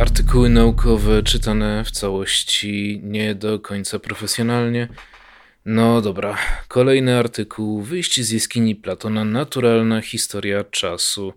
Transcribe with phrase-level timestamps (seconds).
[0.00, 4.88] Artykuły naukowe czytane w całości nie do końca profesjonalnie.
[5.64, 7.82] No dobra, kolejny artykuł.
[7.82, 9.24] Wyjście z jaskini Platona.
[9.24, 11.34] Naturalna historia czasu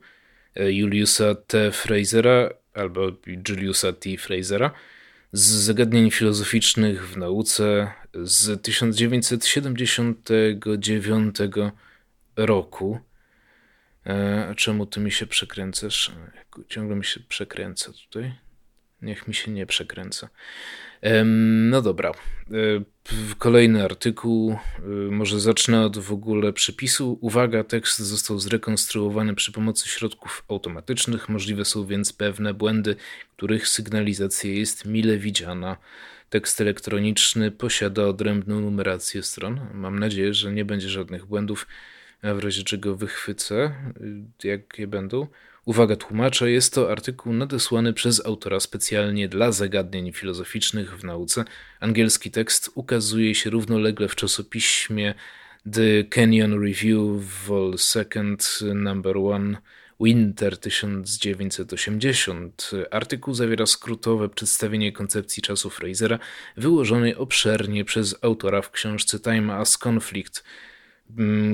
[0.56, 1.72] e, Juliusa T.
[1.72, 3.12] Frasera albo
[3.50, 4.18] Juliusa T.
[4.18, 4.72] Frasera
[5.32, 11.36] z zagadnień filozoficznych w nauce z 1979
[12.36, 13.00] roku.
[14.06, 16.12] E, czemu ty mi się przekręcasz?
[16.70, 18.43] Ciągle mi się przekręca tutaj.
[19.04, 20.30] Niech mi się nie przekręca.
[21.24, 22.12] No dobra.
[22.12, 22.54] E,
[23.38, 24.52] kolejny artykuł.
[24.52, 24.82] E,
[25.12, 27.18] może zacznę od w ogóle przepisu.
[27.22, 31.30] Uwaga, tekst został zrekonstruowany przy pomocy środków automatycznych.
[31.30, 32.96] Możliwe są więc pewne błędy,
[33.38, 35.78] których sygnalizacja jest mile widziana.
[36.30, 39.60] Tekst elektroniczny posiada odrębną numerację stron.
[39.74, 41.68] Mam nadzieję, że nie będzie żadnych błędów,
[42.22, 43.76] a w razie czego wychwycę,
[44.44, 45.28] y, jakie będą.
[45.66, 51.46] Uwaga tłumacza, jest to artykuł nadesłany przez autora specjalnie dla zagadnień filozoficznych w nauce.
[51.80, 55.14] Angielski tekst ukazuje się równolegle w czasopiśmie
[55.74, 57.00] The Canyon Review
[57.48, 57.72] Vol.
[57.72, 58.04] 2
[58.74, 59.58] Number 1
[60.00, 62.72] Winter 1980.
[62.92, 66.20] Artykuł zawiera skrótowe przedstawienie koncepcji czasu Frasera,
[66.58, 70.44] wyłożonej obszernie przez autora w książce Time as Conflict–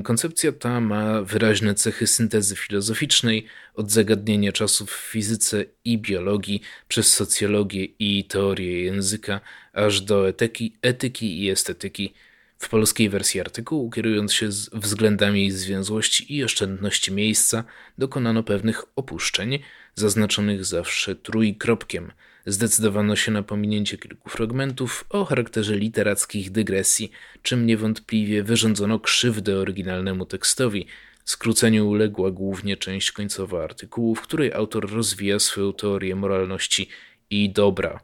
[0.04, 7.14] koncepcja ta ma wyraźne cechy syntezy filozoficznej, od zagadnienia czasów w fizyce i biologii, przez
[7.14, 9.42] socjologię i teorię języka,
[9.74, 12.14] aż do etyki, etyki i estetyki.
[12.58, 17.64] W polskiej wersji artykułu, kierując się względami zwięzłości i oszczędności miejsca,
[17.98, 19.60] dokonano pewnych opuszczeń,
[19.96, 22.12] zaznaczonych zawsze trójkropkiem–
[22.50, 27.12] Zdecydowano się na pominięcie kilku fragmentów o charakterze literackich dygresji,
[27.42, 30.88] czym niewątpliwie wyrządzono krzywdę oryginalnemu tekstowi.
[31.26, 36.90] Skróceniu uległa głównie część końcowa artykułu, w której autor rozwija swoją teorię moralności
[37.30, 38.00] i dobra.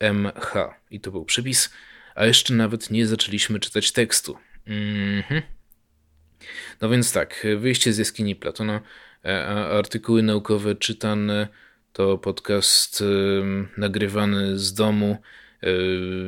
[0.00, 0.54] MH.
[0.90, 1.70] I to był przypis,
[2.14, 4.36] a jeszcze nawet nie zaczęliśmy czytać tekstu.
[4.66, 5.42] Mhm.
[6.80, 8.80] No więc tak, wyjście z jaskini Platona,
[9.24, 9.46] e,
[9.78, 11.48] artykuły naukowe czytane
[11.92, 13.04] to podcast
[13.76, 15.16] nagrywany z domu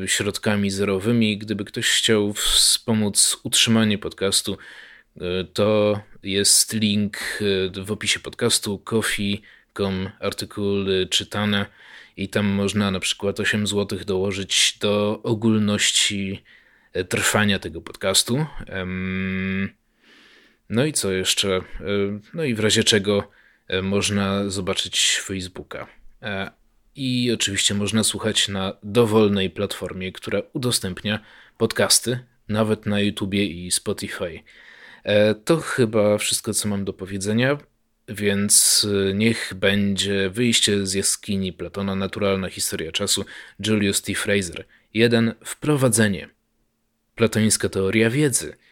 [0.04, 1.38] y, środkami zerowymi.
[1.38, 4.58] Gdyby ktoś chciał wspomóc utrzymanie podcastu,
[5.16, 5.20] y,
[5.52, 11.66] to jest link y, w opisie podcastu coffee.com artykuły czytane
[12.16, 16.42] i tam można na przykład 8 zł dołożyć do ogólności
[17.08, 18.46] trwania tego podcastu.
[20.68, 21.60] No i co jeszcze?
[22.34, 23.30] No i w razie czego
[23.82, 25.86] można zobaczyć Facebooka.
[26.22, 26.50] E,
[26.96, 31.18] I oczywiście można słuchać na dowolnej platformie, która udostępnia
[31.58, 32.18] podcasty,
[32.48, 34.42] nawet na YouTubie i Spotify.
[35.04, 37.58] E, to chyba wszystko, co mam do powiedzenia,
[38.08, 43.24] więc niech będzie wyjście z jaskini Platona, naturalna historia czasu,
[43.66, 44.14] Julius T.
[44.14, 44.64] Fraser.
[44.94, 45.34] 1.
[45.44, 46.28] Wprowadzenie.
[47.14, 48.56] Platońska teoria wiedzy–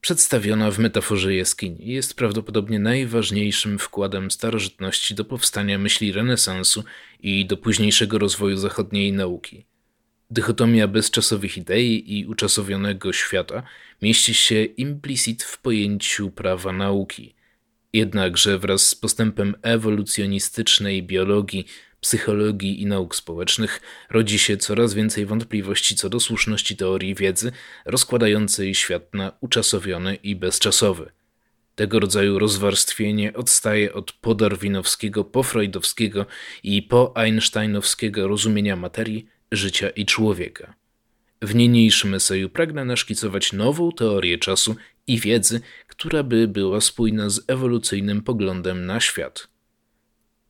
[0.00, 6.84] przedstawiona w metaforze jaskini, jest prawdopodobnie najważniejszym wkładem starożytności do powstania myśli renesansu
[7.20, 9.66] i do późniejszego rozwoju zachodniej nauki.
[10.30, 13.62] Dychotomia bezczasowych idei i uczasowionego świata
[14.02, 17.34] mieści się implicit w pojęciu prawa nauki.
[17.92, 21.66] Jednakże wraz z postępem ewolucjonistycznej biologii,
[22.00, 23.80] psychologii i nauk społecznych
[24.10, 27.52] rodzi się coraz więcej wątpliwości co do słuszności teorii wiedzy
[27.86, 31.10] rozkładającej świat na uczasowiony i bezczasowy.
[31.74, 36.26] Tego rodzaju rozwarstwienie odstaje od podarwinowskiego, pofreudowskiego
[36.62, 40.74] i poeinsteinowskiego rozumienia materii, życia i człowieka.
[41.42, 47.40] W niniejszym eseju pragnę naszkicować nową teorię czasu i wiedzy, która by była spójna z
[47.46, 49.48] ewolucyjnym poglądem na świat.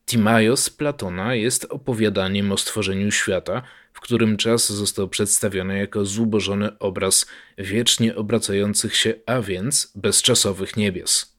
[0.08, 3.62] Timaios Platona jest opowiadaniem o stworzeniu świata,
[3.93, 7.26] w którym czas został przedstawiony jako zubożony obraz
[7.58, 11.37] wiecznie obracających się, a więc bezczasowych niebios.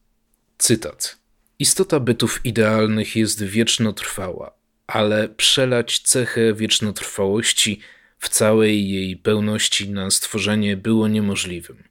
[0.57, 1.17] Cytat.
[1.59, 4.51] Istota bytów idealnych jest wiecznotrwała,
[4.87, 7.79] ale przelać cechę wiecznotrwałości
[8.19, 11.83] w całej jej pełności na stworzenie było niemożliwym.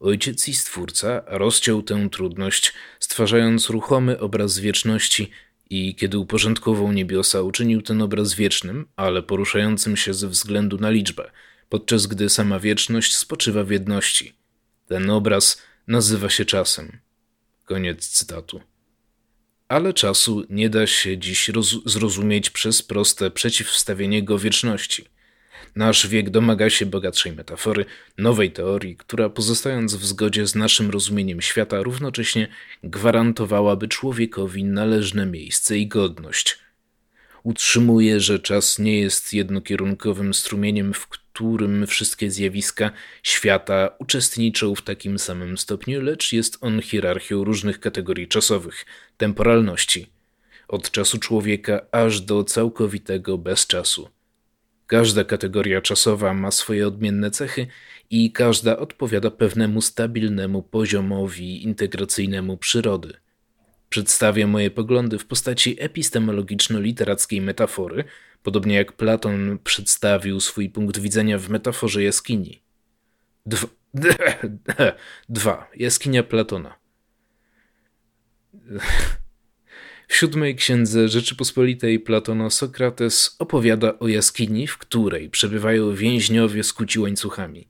[0.00, 5.30] Ojciec i Stwórca rozciął tę trudność, stwarzając ruchomy obraz wieczności
[5.70, 11.30] i kiedy uporządkował niebiosa, uczynił ten obraz wiecznym, ale poruszającym się ze względu na liczbę,
[11.68, 14.32] podczas gdy sama wieczność spoczywa w jedności.
[14.86, 16.98] Ten obraz nazywa się czasem.
[17.64, 18.60] Koniec cytatu.
[19.68, 21.50] Ale czasu nie da się dziś
[21.86, 25.04] zrozumieć przez proste przeciwstawienie go wieczności–
[25.76, 27.84] Nasz wiek domaga się bogatszej metafory,
[28.18, 32.48] nowej teorii, która pozostając w zgodzie z naszym rozumieniem świata, równocześnie
[32.84, 36.58] gwarantowałaby człowiekowi należne miejsce i godność.
[37.42, 42.90] Utrzymuje, że czas nie jest jednokierunkowym strumieniem, w którym wszystkie zjawiska
[43.22, 50.06] świata uczestniczą w takim samym stopniu, lecz jest on hierarchią różnych kategorii czasowych, temporalności,
[50.68, 54.08] od czasu człowieka aż do całkowitego bezczasu.
[54.90, 57.66] Każda kategoria czasowa ma swoje odmienne cechy
[58.10, 63.12] i każda odpowiada pewnemu stabilnemu poziomowi integracyjnemu przyrody.
[63.88, 68.04] Przedstawię moje poglądy w postaci epistemologiczno-literackiej metafory,
[68.42, 72.62] podobnie jak Platon przedstawił swój punkt widzenia w metaforze jaskini.
[73.46, 73.68] Dwa.
[75.28, 75.70] Dwa.
[75.76, 76.74] Jaskinia Platona.
[80.10, 87.68] W siódmej księdze Rzeczypospolitej Platona Sokrates opowiada o jaskini, w której przebywają więźniowie skuci łańcuchami.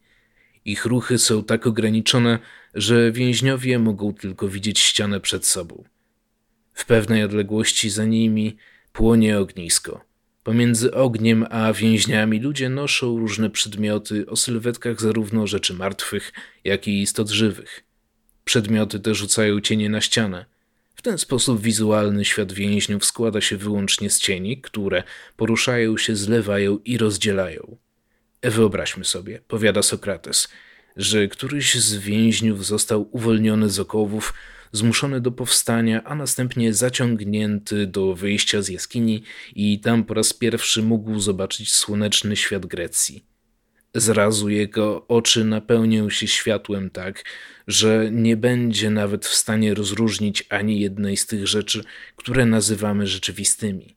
[0.64, 2.38] Ich ruchy są tak ograniczone,
[2.74, 5.84] że więźniowie mogą tylko widzieć ścianę przed sobą.
[6.72, 8.56] W pewnej odległości za nimi
[8.92, 10.04] płonie ognisko.
[10.42, 16.32] Pomiędzy ogniem a więźniami ludzie noszą różne przedmioty o sylwetkach zarówno rzeczy martwych,
[16.64, 17.84] jak i istot żywych.
[18.44, 20.49] Przedmioty te rzucają cienie na ścianę.
[21.00, 25.02] W ten sposób wizualny świat więźniów składa się wyłącznie z cieni, które
[25.36, 27.76] poruszają się, zlewają i rozdzielają.
[28.42, 30.48] Wyobraźmy sobie, powiada Sokrates,
[30.96, 34.34] że któryś z więźniów został uwolniony z okowów,
[34.72, 39.22] zmuszony do powstania, a następnie zaciągnięty do wyjścia z jaskini
[39.54, 43.29] i tam po raz pierwszy mógł zobaczyć słoneczny świat Grecji.
[43.94, 47.24] Zrazu jego oczy napełnią się światłem tak,
[47.66, 51.84] że nie będzie nawet w stanie rozróżnić ani jednej z tych rzeczy,
[52.16, 53.96] które nazywamy rzeczywistymi.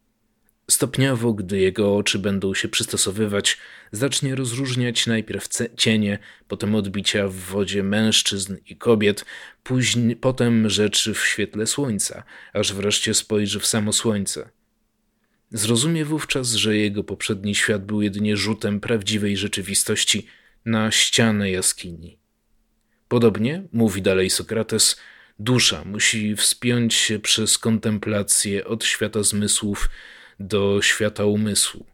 [0.72, 3.58] Stopniowo, gdy jego oczy będą się przystosowywać,
[3.92, 5.48] zacznie rozróżniać najpierw
[5.78, 9.26] cienie, potem odbicia w wodzie mężczyzn i kobiet,
[9.64, 12.24] później, potem rzeczy w świetle słońca,
[12.54, 14.50] aż wreszcie spojrzy w samo słońce.
[15.54, 20.28] Zrozumie wówczas, że jego poprzedni świat był jedynie rzutem prawdziwej rzeczywistości
[20.66, 22.18] na ścianę jaskini.
[23.08, 24.98] Podobnie, mówi dalej Sokrates,
[25.40, 29.90] dusza musi wspiąć się przez kontemplację od świata zmysłów
[30.40, 31.86] do świata umysłu.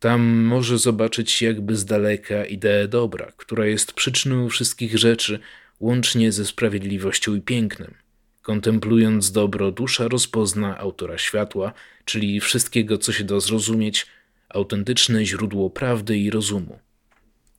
[0.00, 5.38] Tam może zobaczyć jakby z daleka ideę dobra, która jest przyczyną wszystkich rzeczy,
[5.80, 8.03] łącznie ze sprawiedliwością i pięknem.
[8.44, 11.72] Kontemplując dobro, dusza rozpozna autora światła,
[12.04, 14.06] czyli wszystkiego, co się da zrozumieć,
[14.48, 16.78] autentyczne źródło prawdy i rozumu.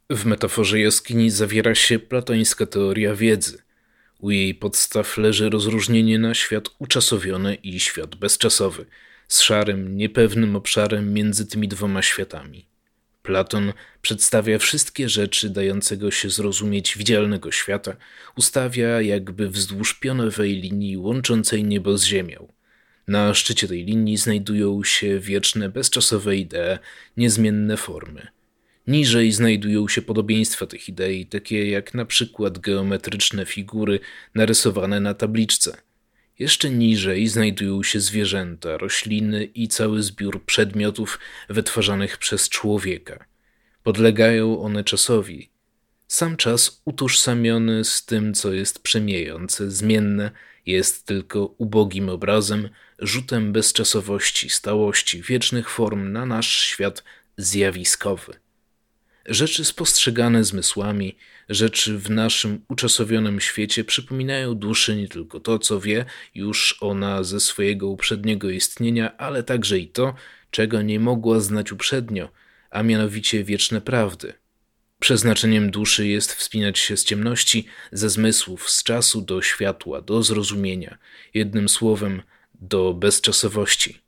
[0.09, 3.57] W metaforze jaskini zawiera się platońska teoria wiedzy.
[4.19, 8.85] U jej podstaw leży rozróżnienie na świat uczasowiony i świat bezczasowy,
[9.27, 12.65] z szarym, niepewnym obszarem między tymi dwoma światami.
[13.25, 17.95] Platon przedstawia wszystkie rzeczy dającego się zrozumieć widzialnego świata,
[18.37, 22.47] ustawia jakby wzdłuż pionowej linii łączącej niebo z ziemią.
[23.07, 26.79] Na szczycie tej linii znajdują się wieczne, bezczasowe idee,
[27.17, 28.27] niezmienne formy.
[28.87, 33.99] Niżej znajdują się podobieństwa tych idei, takie jak na przykład geometryczne figury
[34.35, 35.77] narysowane na tabliczce.
[36.39, 43.25] Jeszcze niżej znajdują się zwierzęta, rośliny i cały zbiór przedmiotów wytwarzanych przez człowieka.
[43.83, 45.49] Podlegają one czasowi.
[46.07, 50.31] Sam czas utożsamiony z tym, co jest przemijające, zmienne,
[50.65, 57.03] jest tylko ubogim obrazem, rzutem bezczasowości, stałości, wiecznych form na nasz świat
[57.37, 58.33] zjawiskowy.
[59.25, 61.17] Rzeczy spostrzegane zmysłami,
[61.49, 67.39] rzeczy w naszym uczasowionym świecie przypominają duszy nie tylko to, co wie już ona ze
[67.39, 70.15] swojego uprzedniego istnienia, ale także i to,
[70.51, 72.29] czego nie mogła znać uprzednio,
[72.69, 74.33] a mianowicie wieczne prawdy.
[74.99, 80.97] Przeznaczeniem duszy jest wspinać się z ciemności, ze zmysłów, z czasu do światła, do zrozumienia,
[81.33, 82.21] jednym słowem
[82.61, 84.04] do bezczasowości.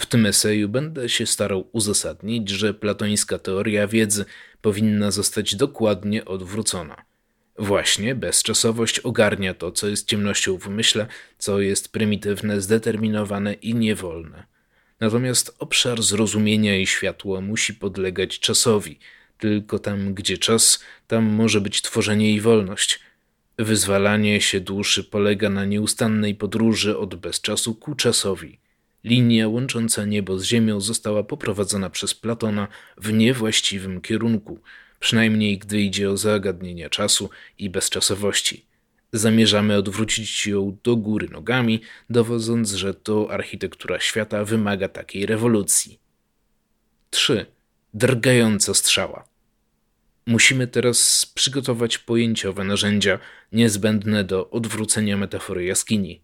[0.00, 4.24] W tym eseju będę się starał uzasadnić, że platońska teoria wiedzy
[4.62, 7.04] powinna zostać dokładnie odwrócona.
[7.58, 11.06] Właśnie bezczasowość ogarnia to, co jest ciemnością w umyśle,
[11.38, 14.46] co jest prymitywne, zdeterminowane i niewolne.
[15.00, 18.98] Natomiast obszar zrozumienia i światła musi podlegać czasowi.
[19.38, 23.00] Tylko tam, gdzie czas, tam może być tworzenie i wolność.
[23.58, 28.58] Wyzwalanie się duszy polega na nieustannej podróży od bezczasu ku czasowi.
[29.04, 34.60] Linia łącząca niebo z ziemią została poprowadzona przez Platona w niewłaściwym kierunku,
[35.00, 38.64] przynajmniej gdy idzie o zagadnienia czasu i bezczasowości.
[39.12, 41.80] Zamierzamy odwrócić ją do góry nogami,
[42.10, 45.98] dowodząc, że to architektura świata wymaga takiej rewolucji.
[47.10, 47.46] 3.
[47.94, 49.24] Drgająca strzała.
[50.26, 53.18] Musimy teraz przygotować pojęciowe narzędzia
[53.52, 56.20] niezbędne do odwrócenia metafory jaskini.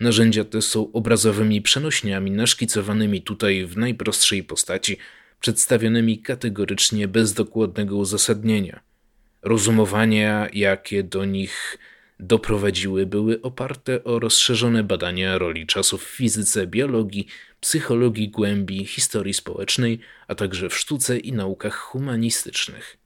[0.00, 4.96] Narzędzia te są obrazowymi przenośniami naszkicowanymi tutaj w najprostszej postaci,
[5.40, 8.80] przedstawionymi kategorycznie bez dokładnego uzasadnienia.
[9.42, 11.78] Rozumowania, jakie do nich
[12.20, 17.26] doprowadziły, były oparte o rozszerzone badania roli czasu w fizyce, biologii,
[17.60, 22.96] psychologii głębi, historii społecznej, a także w sztuce i naukach humanistycznych.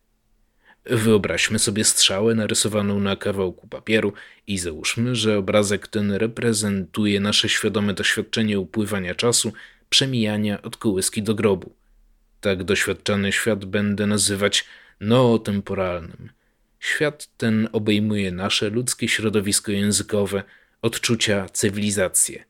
[0.85, 4.13] Wyobraźmy sobie strzałę narysowaną na kawałku papieru
[4.47, 9.53] i załóżmy, że obrazek ten reprezentuje nasze świadome doświadczenie upływania czasu,
[9.91, 11.75] przemijania od kołyski do grobu.
[12.41, 14.65] Tak doświadczany świat będę nazywać
[15.01, 16.31] nootemporalnym.
[16.81, 20.43] Świat ten obejmuje nasze ludzkie środowisko językowe,
[20.83, 22.50] odczucia, cywilizację.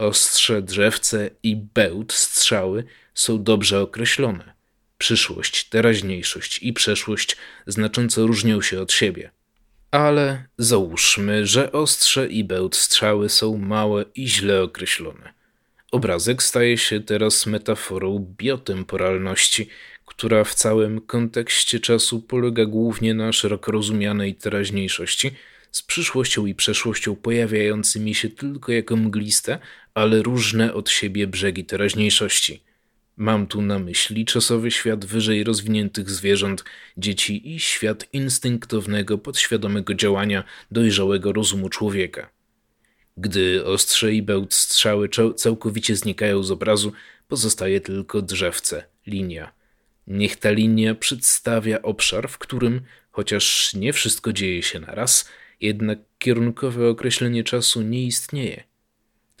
[0.00, 4.54] Ostrze, drzewce i bełt strzały są dobrze określone.
[4.98, 9.30] Przyszłość, teraźniejszość i przeszłość znacząco różnią się od siebie.
[9.90, 15.32] Ale załóżmy, że ostrze i bełt strzały są małe i źle określone.
[15.92, 19.68] Obrazek staje się teraz metaforą biotemporalności,
[20.04, 25.30] która w całym kontekście czasu polega głównie na szeroko rozumianej teraźniejszości,
[25.72, 29.58] z przyszłością i przeszłością pojawiającymi się tylko jako mgliste,
[30.00, 32.62] ale różne od siebie brzegi teraźniejszości.
[33.16, 36.64] Mam tu na myśli czasowy świat wyżej rozwiniętych zwierząt,
[36.96, 42.30] dzieci i świat instynktownego, podświadomego działania dojrzałego rozumu człowieka.
[43.16, 46.92] Gdy ostrze i bełt strzały całkowicie znikają z obrazu,
[47.28, 49.52] pozostaje tylko drzewce, linia.
[50.06, 52.80] Niech ta linia przedstawia obszar, w którym,
[53.10, 55.28] chociaż nie wszystko dzieje się naraz,
[55.60, 58.69] jednak kierunkowe określenie czasu nie istnieje.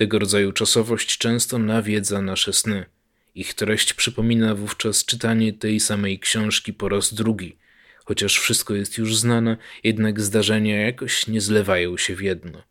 [0.00, 2.86] Tego rodzaju czasowość często nawiedza nasze sny.
[3.34, 7.56] Ich treść przypomina wówczas czytanie tej samej książki po raz drugi.
[8.04, 12.62] Chociaż wszystko jest już znane, jednak zdarzenia jakoś nie zlewają się w jedno.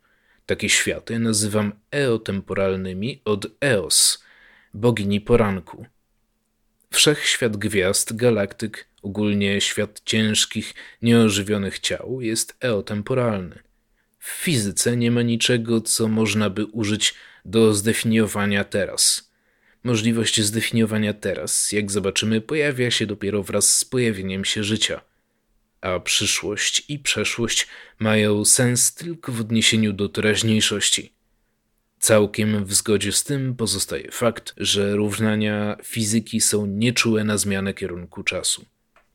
[0.45, 4.23] Takie światy nazywam eotemporalnymi od Eos,
[4.73, 5.85] bogini poranku.
[6.91, 13.68] Wszechświat gwiazd, galaktyk, ogólnie świat ciężkich, nieożywionych ciał jest eotemporalny.
[14.19, 17.13] W fizyce nie ma niczego, co można by użyć
[17.45, 19.29] do zdefiniowania teraz.
[19.83, 25.01] możliwość zdefiniowania teraz, jak zobaczymy, pojawia się dopiero wraz z pojawieniem się życia.
[25.81, 27.67] A przyszłość i przeszłość
[27.99, 31.13] mają sens tylko w odniesieniu do teraźniejszości.
[31.99, 38.23] Całkiem w zgodzie z tym pozostaje fakt, że równania fizyki są nieczułe na zmianę kierunku
[38.23, 38.65] czasu.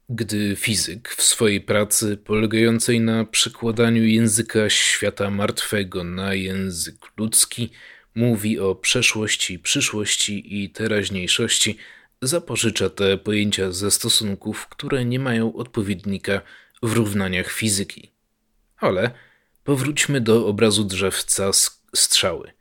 [0.08, 7.70] Gdy fizyk w swojej pracy polegającej na przekładaniu języka świata martwego na język ludzki
[8.14, 11.76] mówi o przeszłości, przyszłości i teraźniejszości,
[12.22, 16.40] zapożycza te pojęcia ze stosunków, które nie mają odpowiednika
[16.82, 18.10] w równaniach fizyki.
[18.76, 19.10] Ale
[19.64, 21.50] powróćmy do obrazu drzewca
[21.96, 22.52] strzały.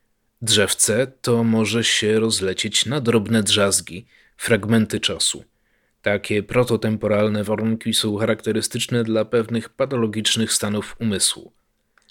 [0.42, 4.08] Drzewce to może się rozlecieć na drobne drzazgi,
[4.38, 5.44] fragmenty czasu.
[6.04, 11.54] Takie prototemporalne warunki są charakterystyczne dla pewnych patologicznych stanów umysłu.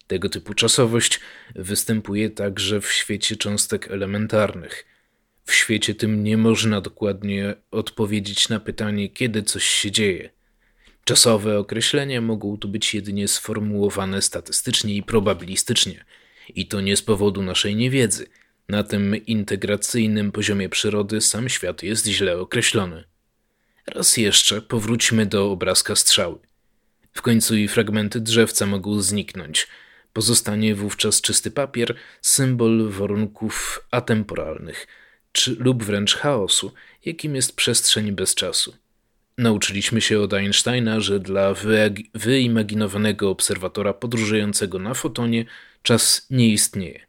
[0.06, 1.20] Tego typu czasowość
[1.54, 4.86] występuje także w świecie cząstek elementarnych.
[5.44, 10.30] W świecie tym nie można dokładnie odpowiedzieć na pytanie, kiedy coś się dzieje.
[11.04, 16.04] Czasowe określenia mogą tu być jedynie sformułowane statystycznie i probabilistycznie–
[16.48, 18.26] i to nie z powodu naszej niewiedzy.
[18.68, 23.04] Na tym integracyjnym poziomie przyrody sam świat jest źle określony.
[23.86, 26.38] Raz jeszcze powróćmy do obrazka strzały.
[27.12, 29.68] W końcu i fragmenty drzewca mogą zniknąć.
[30.12, 34.86] Pozostanie wówczas czysty papier, symbol warunków atemporalnych,
[35.32, 36.72] czy lub wręcz chaosu,
[37.04, 38.76] jakim jest przestrzeń bez czasu.
[39.38, 41.54] Nauczyliśmy się od Einsteina, że dla
[42.14, 45.44] wyimaginowanego obserwatora podróżującego na fotonie
[45.82, 47.06] czas nie istnieje.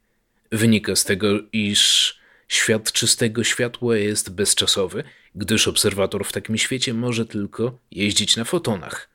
[0.51, 2.15] Wynika z tego, iż
[2.47, 5.03] świat czystego światła jest bezczasowy,
[5.35, 9.09] gdyż obserwator w takim świecie może tylko jeździć na fotonach.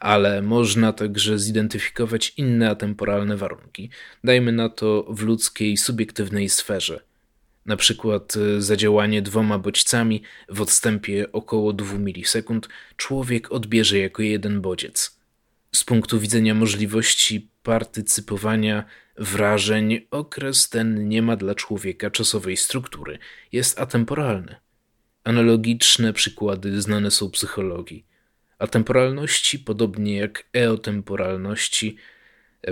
[0.00, 3.90] Ale można także zidentyfikować inne atemporalne warunki,
[4.24, 7.00] dajmy na to w ludzkiej subiektywnej sferze–
[7.66, 14.60] na przykład e, zadziałanie dwoma bodźcami w odstępie około 2 milisekund człowiek odbierze jako jeden
[14.60, 15.20] bodziec.
[15.72, 18.84] Z punktu widzenia możliwości partycypowania
[19.18, 23.18] wrażeń, okres ten nie ma dla człowieka czasowej struktury,
[23.52, 24.56] jest atemporalny.
[25.26, 28.06] Analogiczne przykłady znane są psychologii.
[28.58, 31.96] Atemporalności, podobnie jak eotemporalności,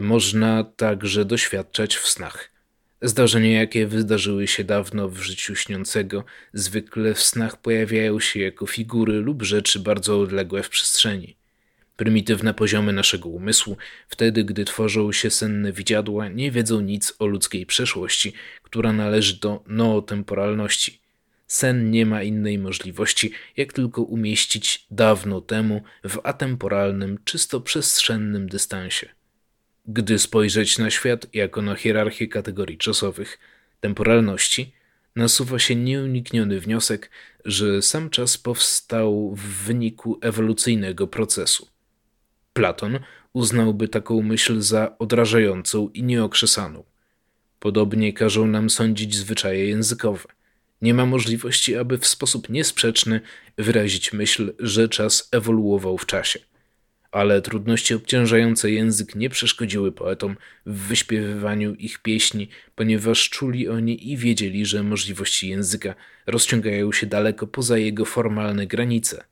[0.01, 2.51] można także doświadczać w snach.
[3.03, 9.13] Zdarzenia, jakie wydarzyły się dawno w życiu śniącego, zwykle w snach pojawiają się jako figury
[9.13, 11.37] lub rzeczy bardzo odległe w przestrzeni.
[11.97, 13.77] Prymitywne poziomy naszego umysłu,
[14.09, 19.65] wtedy gdy tworzą się senne widziadła, nie wiedzą nic o ludzkiej przeszłości, która należy do
[19.67, 21.04] nootemporalności.
[21.55, 29.09] Sen nie ma innej możliwości, jak tylko umieścić dawno temu w atemporalnym, czysto przestrzennym dystansie.
[29.87, 33.39] Gdy spojrzeć na świat jako na hierarchię kategorii czasowych,
[33.81, 34.73] temporalności,
[35.17, 37.11] nasuwa się nieunikniony wniosek,
[37.45, 41.69] że sam czas powstał w wyniku ewolucyjnego procesu.
[42.53, 42.99] Platon
[43.33, 46.85] uznałby taką myśl za odrażającą i nieokrzesaną.
[47.59, 50.35] Podobnie każą nam sądzić zwyczaje językowe.
[50.85, 53.21] Nie ma możliwości, aby w sposób niesprzeczny
[53.59, 56.39] wyrazić myśl, że czas ewoluował w czasie
[57.15, 64.17] ale trudności obciążające język nie przeszkodziły poetom w wyśpiewywaniu ich pieśni, ponieważ czuli oni i
[64.17, 65.95] wiedzieli, że możliwości języka
[66.27, 69.25] rozciągają się daleko poza jego formalne granice.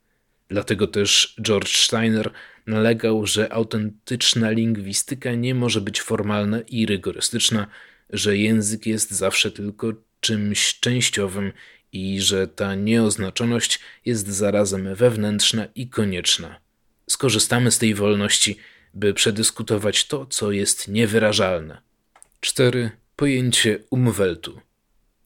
[0.48, 2.30] Dlatego też George Steiner
[2.66, 7.66] nalegał, że autentyczna lingwistyka nie może być formalna i rygorystyczna,
[8.10, 11.52] że język jest zawsze tylko czymś częściowym
[11.92, 16.62] i że ta nieoznaczoność jest zarazem wewnętrzna i konieczna
[17.12, 18.58] skorzystamy z tej wolności,
[18.94, 21.80] by przedyskutować to, co jest niewyrażalne.
[22.40, 22.90] 4.
[23.16, 24.60] Pojęcie umweltu.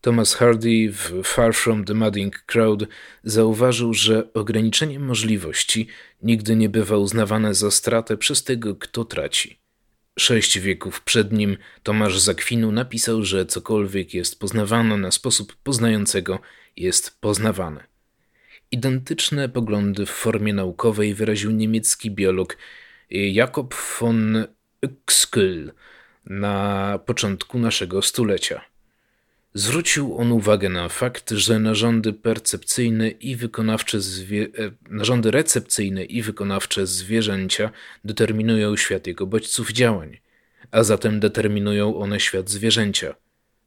[0.00, 2.84] Thomas Hardy w Far From the Madding Crowd
[3.24, 5.86] zauważył, że ograniczenie możliwości
[6.22, 9.58] nigdy nie bywa uznawane za stratę przez tego, kto traci.
[10.18, 16.40] Sześć wieków przed nim Tomasz Zakwinu napisał, że cokolwiek jest poznawane na sposób poznającego
[16.76, 17.84] jest poznawane.
[18.70, 22.56] Identyczne poglądy w formie naukowej wyraził niemiecki biolog
[23.10, 24.46] Jakob von
[24.82, 25.72] Uexküll
[26.24, 28.75] na początku naszego stulecia.
[29.56, 33.98] Zwrócił on uwagę na fakt, że narządy percepcyjne i wykonawcze.
[33.98, 37.70] E, narządy recepcyjne i wykonawcze zwierzęcia
[38.04, 40.18] determinują świat jego bodźców działań,
[40.70, 43.14] a zatem determinują one świat zwierzęcia.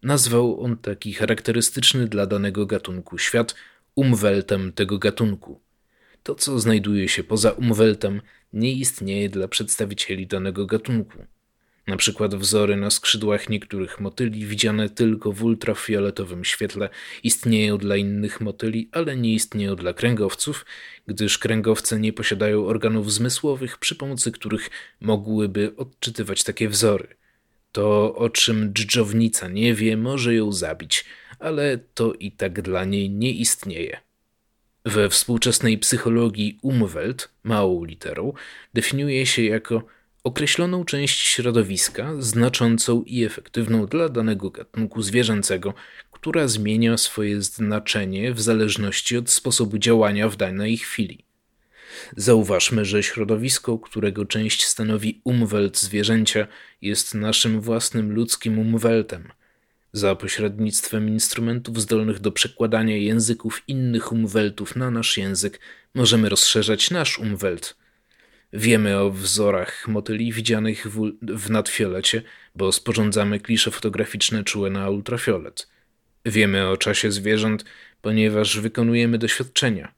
[0.03, 3.55] Nazwał on taki charakterystyczny dla danego gatunku świat
[3.95, 5.61] umweltem tego gatunku.
[6.23, 8.21] To, co znajduje się poza umweltem,
[8.53, 11.17] nie istnieje dla przedstawicieli danego gatunku.
[11.89, 16.89] Na przykład wzory na skrzydłach niektórych motyli, widziane tylko w ultrafioletowym świetle,
[17.23, 20.65] istnieją dla innych motyli, ale nie istnieją dla kręgowców,
[21.07, 24.69] gdyż kręgowce nie posiadają organów zmysłowych, przy pomocy których
[25.01, 27.07] mogłyby odczytywać takie wzory.
[27.71, 31.05] To, o czym dżdżownica nie wie, może ją zabić,
[31.39, 33.99] ale to i tak dla niej nie istnieje.
[34.85, 38.33] We współczesnej psychologii Umwelt, małą literą,
[38.73, 39.83] definiuje się jako
[40.23, 45.73] określoną część środowiska, znaczącą i efektywną dla danego gatunku zwierzęcego,
[46.11, 51.25] która zmienia swoje znaczenie w zależności od sposobu działania w danej chwili.
[52.17, 56.47] Zauważmy, że środowisko, którego część stanowi umwelt zwierzęcia,
[56.81, 59.31] jest naszym własnym ludzkim umweltem.
[59.93, 65.59] Za pośrednictwem instrumentów zdolnych do przekładania języków innych umweltów na nasz język
[65.93, 67.75] możemy rozszerzać nasz umwelt–
[68.53, 72.21] Wiemy o wzorach motyli widzianych w, w nadfiolecie,
[72.55, 75.69] bo sporządzamy klisze fotograficzne czułe na ultrafiolet.
[76.25, 77.65] Wiemy o czasie zwierząt,
[78.01, 79.93] ponieważ wykonujemy doświadczenia.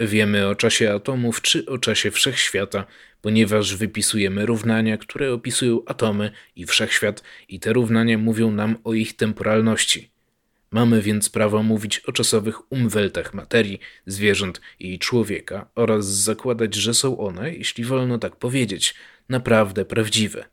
[0.00, 2.86] Wiemy o czasie atomów czy o czasie wszechświata,
[3.20, 9.16] ponieważ wypisujemy równania, które opisują atomy i wszechświat, i te równania mówią nam o ich
[9.16, 10.09] temporalności.
[10.72, 17.18] Mamy więc prawo mówić o czasowych umweltach materii, zwierząt i człowieka oraz zakładać, że są
[17.18, 18.94] one, jeśli wolno tak powiedzieć,
[19.28, 20.44] naprawdę prawdziwe.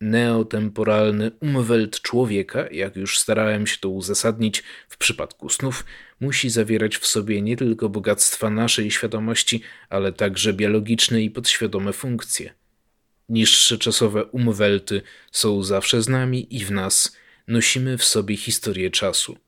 [0.00, 5.84] Neotemporalny umwelt człowieka, jak już starałem się to uzasadnić w przypadku snów,
[6.20, 12.54] musi zawierać w sobie nie tylko bogactwa naszej świadomości, ale także biologiczne i podświadome funkcje.
[13.28, 17.16] Niższe czasowe umwelty są zawsze z nami i w nas–
[17.48, 19.38] nosimy w sobie historię czasu.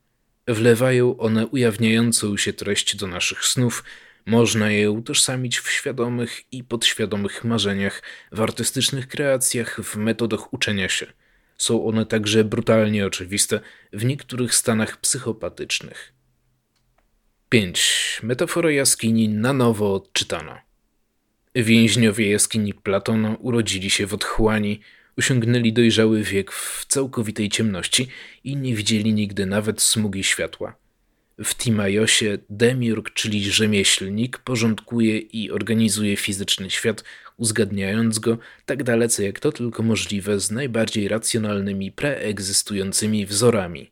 [0.47, 3.83] Wlewają one ujawniającą się treść do naszych snów,
[4.25, 11.05] można je utożsamić w świadomych i podświadomych marzeniach, w artystycznych kreacjach, w metodach uczenia się.
[11.57, 13.59] Są one także brutalnie oczywiste
[13.93, 16.13] w niektórych stanach psychopatycznych.
[17.49, 18.19] 5.
[18.23, 20.61] Metafora jaskini na nowo odczytana.
[21.55, 24.81] Więźniowie jaskini Platona urodzili się w otchłani,
[25.21, 28.07] Osiągnęli dojrzały wiek w całkowitej ciemności
[28.43, 30.75] i nie widzieli nigdy nawet smugi światła.
[31.43, 37.03] W Timajosie Demiurg, czyli rzemieślnik, porządkuje i organizuje fizyczny świat,
[37.37, 43.91] uzgadniając go tak dalece jak to tylko możliwe z najbardziej racjonalnymi preegzystującymi wzorami.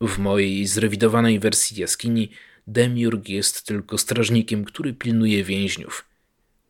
[0.00, 2.30] W mojej zrewidowanej wersji jaskini
[2.66, 6.04] Demiurg jest tylko strażnikiem, który pilnuje więźniów–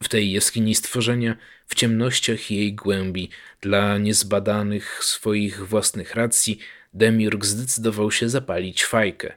[0.03, 3.31] w tej jaskini stworzenia, w ciemnościach jej głębi,
[3.61, 6.59] dla niezbadanych swoich własnych racji,
[6.95, 9.35] Demiurg zdecydował się zapalić fajkę.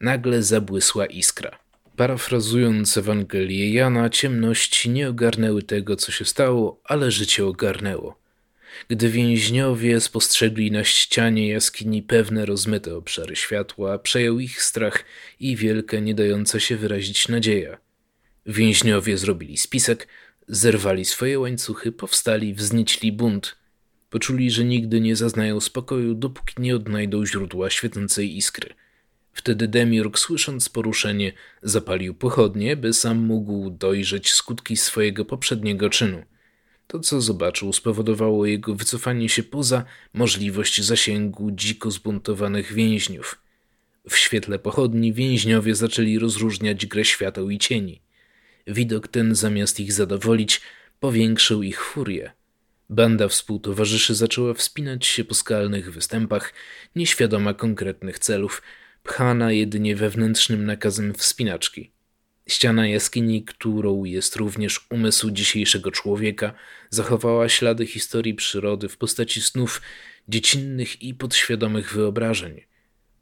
[0.00, 1.58] Nagle zabłysła iskra.
[1.96, 8.18] Parafrazując Ewangelię Jana, ciemności nie ogarnęły tego, co się stało, ale życie ogarnęło.
[8.88, 15.04] Gdy więźniowie spostrzegli na ścianie jaskini pewne rozmyte obszary światła, przejął ich strach
[15.40, 17.78] i wielka, nie dająca się wyrazić nadzieja.
[18.46, 20.08] Więźniowie zrobili spisek,
[20.48, 23.56] zerwali swoje łańcuchy, powstali, wznieśli bunt.
[24.10, 28.74] Poczuli, że nigdy nie zaznają spokoju, dopóki nie odnajdą źródła świecącej iskry.
[29.32, 31.32] Wtedy Demiurg, słysząc poruszenie,
[31.62, 36.22] zapalił pochodnie, by sam mógł dojrzeć skutki swojego poprzedniego czynu.
[36.86, 43.42] To, co zobaczył, spowodowało jego wycofanie się poza możliwość zasięgu dziko zbuntowanych więźniów.
[44.08, 48.05] W świetle pochodni więźniowie zaczęli rozróżniać grę świateł i cieni.
[48.66, 50.60] Widok ten, zamiast ich zadowolić,
[51.00, 52.32] powiększył ich furię.
[52.90, 56.52] Banda współtowarzyszy zaczęła wspinać się po skalnych występach,
[56.96, 58.62] nieświadoma konkretnych celów,
[59.02, 61.90] pchana jedynie wewnętrznym nakazem wspinaczki.
[62.48, 66.54] Ściana jaskini, którą jest również umysł dzisiejszego człowieka,
[66.90, 69.82] zachowała ślady historii przyrody w postaci snów,
[70.28, 72.60] dziecinnych i podświadomych wyobrażeń.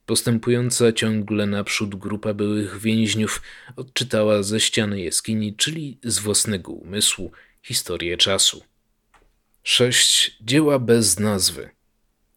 [0.07, 3.43] Postępująca ciągle naprzód grupa byłych więźniów
[3.77, 8.63] odczytała ze ściany jaskini, czyli z własnego umysłu, historię czasu.
[9.63, 10.37] 6.
[10.41, 11.71] Dzieła bez nazwy.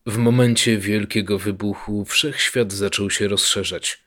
[0.05, 4.03] W momencie wielkiego wybuchu wszechświat zaczął się rozszerzać.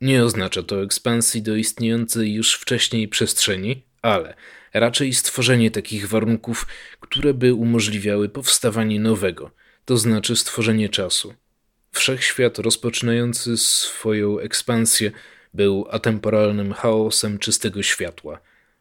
[0.00, 4.34] Nie oznacza to ekspansji do istniejącej już wcześniej przestrzeni, ale
[4.74, 6.66] raczej stworzenie takich warunków,
[7.00, 9.50] które by umożliwiały powstawanie nowego,
[9.84, 11.34] to znaczy stworzenie czasu.
[11.92, 15.10] Wszechświat rozpoczynający swoją ekspansję
[15.54, 18.40] był atemporalnym chaosem czystego światła,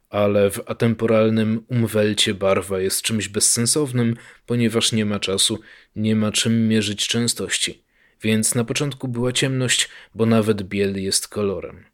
[0.09, 5.59] ale w atemporalnym umwelcie barwa jest czymś bezsensownym, ponieważ nie ma czasu,
[5.95, 7.83] nie ma czym mierzyć częstości.
[8.21, 11.85] Więc na początku była ciemność, bo nawet biel jest kolorem.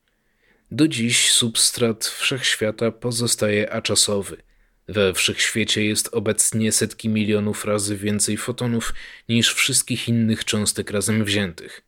[0.71, 4.37] Do dziś substrat wszechświata pozostaje aczasowy.
[4.87, 8.93] We wszechświecie jest obecnie setki milionów razy więcej fotonów
[9.29, 11.81] niż wszystkich innych cząstek razem wziętych.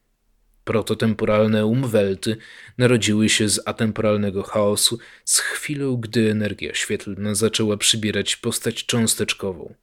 [0.64, 2.38] Prototemporalne umwelty
[2.78, 9.74] narodziły się z atemporalnego chaosu z chwilą, gdy energia świetlna zaczęła przybierać postać cząsteczkową.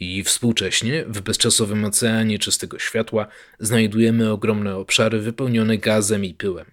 [0.00, 3.26] I współcześnie, w bezczasowym oceanie czystego światła,
[3.60, 6.66] znajdujemy ogromne obszary wypełnione gazem i pyłem.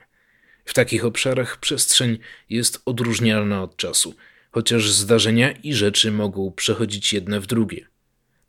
[0.65, 2.17] W takich obszarach przestrzeń
[2.49, 4.15] jest odróżnialna od czasu,
[4.53, 7.87] chociaż zdarzenia i rzeczy mogą przechodzić jedne w drugie.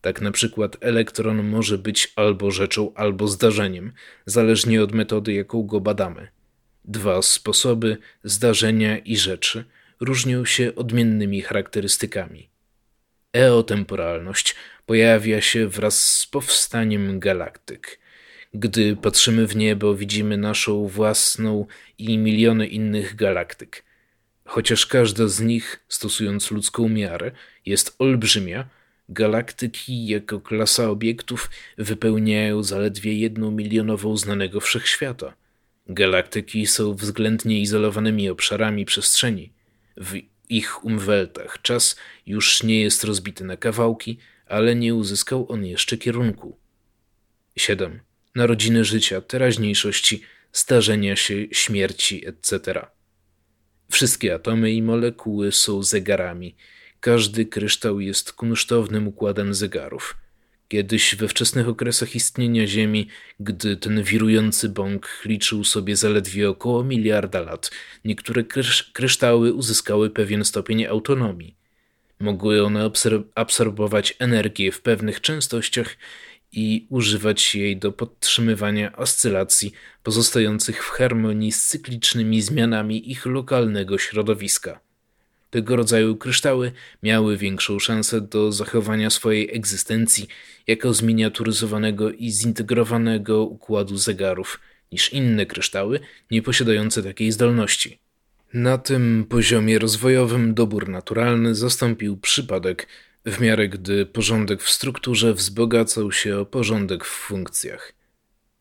[0.00, 3.92] Tak na przykład elektron może być albo rzeczą, albo zdarzeniem,
[4.26, 6.28] zależnie od metody, jaką go badamy.
[6.84, 9.64] Dwa sposoby zdarzenia i rzeczy
[10.00, 12.48] różnią się odmiennymi charakterystykami.
[13.32, 14.54] Eotemporalność
[14.86, 17.98] pojawia się wraz z powstaniem galaktyk.
[18.54, 21.66] Gdy patrzymy w niebo, widzimy naszą własną
[21.98, 23.84] i miliony innych galaktyk.
[24.44, 27.30] Chociaż każda z nich, stosując ludzką miarę,
[27.66, 28.68] jest olbrzymia,
[29.09, 35.35] galaktyki jako klasa obiektów wypełniają zaledwie jedną milionową znanego wszechświata.
[35.87, 39.52] Galaktyki są względnie izolowanymi obszarami przestrzeni.
[39.96, 45.96] W ich umweltach czas już nie jest rozbity na kawałki, ale nie uzyskał on jeszcze
[45.96, 46.59] kierunku.
[47.57, 48.00] 7.
[48.35, 52.87] Narodziny życia, teraźniejszości, starzenia się, śmierci, etc.
[53.90, 56.55] Wszystkie atomy i molekuły są zegarami.
[57.01, 60.16] Każdy kryształ jest kunsztownym układem zegarów.
[60.68, 63.09] Kiedyś we wczesnych okresach istnienia Ziemi,
[63.40, 67.70] gdy ten wirujący bąk liczył sobie zaledwie około miliarda lat,
[68.05, 68.44] niektóre
[68.92, 71.57] kryształy uzyskały pewien stopień autonomii.
[72.20, 72.90] Mogły one
[73.35, 75.97] absorbować energię w pewnych częstościach
[76.58, 84.80] i używać jej do podtrzymywania oscylacji pozostających w harmonii z cyklicznymi zmianami ich lokalnego środowiska.
[85.50, 90.28] Tego rodzaju kryształy miały większą szansę do zachowania swojej egzystencji
[90.66, 94.60] jako zminiaturyzowanego i zintegrowanego układu zegarów
[94.92, 97.98] niż inne kryształy nieposiadające takiej zdolności.
[98.54, 102.86] Na tym poziomie rozwojowym dobór naturalny zastąpił przypadek,
[103.26, 107.92] w miarę gdy porządek w strukturze wzbogacał się o porządek w funkcjach.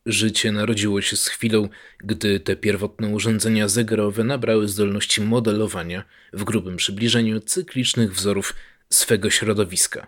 [0.05, 6.77] Życie narodziło się z chwilą, gdy te pierwotne urządzenia zegarowe nabrały zdolności modelowania w grubym
[6.77, 8.53] przybliżeniu cyklicznych wzorów
[8.89, 10.07] swego środowiska.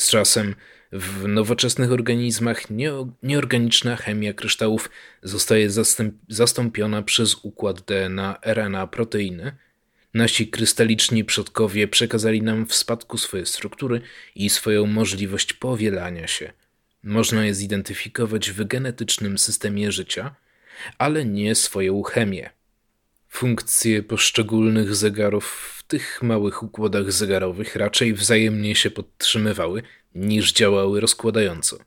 [0.00, 0.54] Z czasem
[0.92, 2.62] w nowoczesnych organizmach
[3.22, 4.90] nieorganiczna chemia kryształów
[5.22, 5.70] zostaje
[6.28, 9.56] zastąpiona przez układ DNA, RNA, proteiny.
[10.14, 14.00] Nasi krystaliczni przodkowie przekazali nam w spadku swoje struktury
[14.34, 16.52] i swoją możliwość powielania się.
[17.02, 20.34] Można je zidentyfikować w genetycznym systemie życia,
[20.98, 22.50] ale nie swoją chemię.
[23.38, 29.82] Funkcje poszczególnych zegarów w tych małych układach zegarowych raczej wzajemnie się podtrzymywały
[30.14, 31.78] niż działały rozkładająco.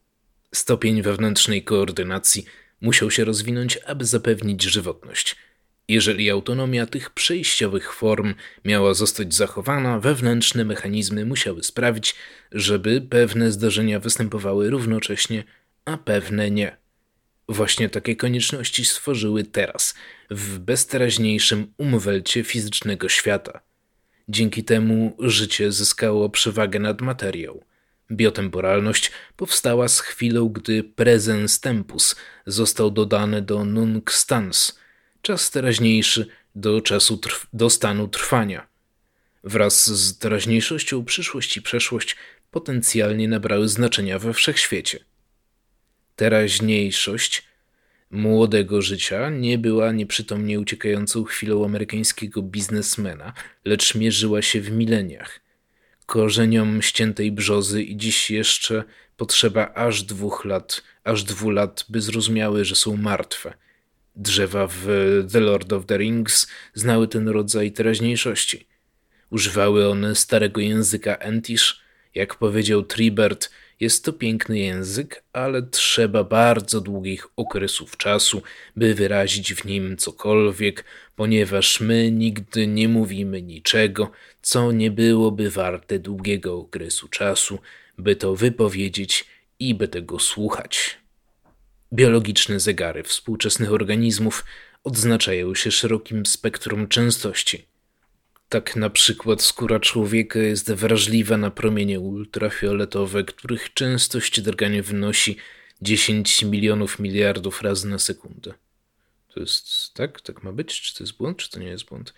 [0.54, 2.46] Stopień wewnętrznej koordynacji
[2.82, 5.36] musiał się rozwinąć, aby zapewnić żywotność.
[5.88, 8.34] Jeżeli autonomia tych przejściowych form
[8.66, 12.16] miała zostać zachowana, wewnętrzne mechanizmy musiały sprawić,
[12.52, 15.44] żeby pewne zdarzenia występowały równocześnie,
[15.86, 16.81] a pewne nie.
[17.50, 19.94] Właśnie takie konieczności stworzyły teraz,
[20.30, 23.62] w bezteraźniejszym umwelcie fizycznego świata.
[24.30, 27.60] Dzięki temu życie zyskało przewagę nad materią.
[28.12, 34.80] Biotemporalność powstała z chwilą, gdy presens tempus został dodany do nunc stans,
[35.22, 38.68] czas teraźniejszy do, czasu trw- do stanu trwania.
[39.44, 42.16] Wraz z teraźniejszością przyszłość i przeszłość
[42.52, 45.00] potencjalnie nabrały znaczenia we wszechświecie.
[46.16, 47.44] Teraźniejszość
[48.12, 53.34] młodego życia nie była nieprzytomnie uciekającą chwilą amerykańskiego biznesmena,
[53.66, 55.40] lecz mierzyła się w mileniach–
[56.12, 58.84] korzeniom ściętej brzozy i dziś jeszcze
[59.18, 63.54] potrzeba aż dwóch lat, aż dwóch lat, by zrozumiały, że są martwe.
[64.16, 64.86] Drzewa w
[65.32, 68.68] The Lord of the Rings znały ten rodzaj teraźniejszości.
[69.30, 71.82] Używały one starego języka Entish.
[72.16, 73.50] Jak powiedział Tribert,
[73.82, 78.42] jest to piękny język, ale trzeba bardzo długich okresów czasu,
[78.76, 86.00] by wyrazić w nim cokolwiek, ponieważ my nigdy nie mówimy niczego, co nie byłoby warte
[86.00, 87.60] długiego okresu czasu,
[87.98, 89.26] by to wypowiedzieć
[89.60, 90.98] i by tego słuchać.
[91.94, 94.46] Biologiczne zegary współczesnych organizmów
[94.84, 97.71] odznaczają się szerokim spektrum częstości.
[98.52, 105.38] Tak na przykład skóra człowieka jest wrażliwa na promienie ultrafioletowe, których częstość drgania wynosi
[105.82, 108.54] 10 milionów miliardów razy na sekundę.
[109.34, 110.22] To jest tak?
[110.22, 110.82] Tak ma być?
[110.82, 112.14] Czy to jest błąd, czy to nie jest błąd?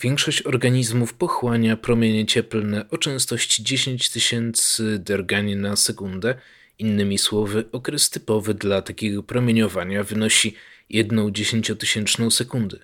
[0.00, 6.34] Większość organizmów pochłania promienie cieplne o częstości 10 tysięcy drgań na sekundę.
[6.78, 10.54] Innymi słowy, okres typowy dla takiego promieniowania wynosi
[10.90, 12.80] 1 dziesięciotysięczną sekundy.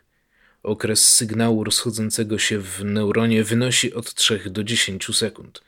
[0.62, 5.62] Okres sygnału rozchodzącego się w neuronie wynosi od 3 do 10 sekund.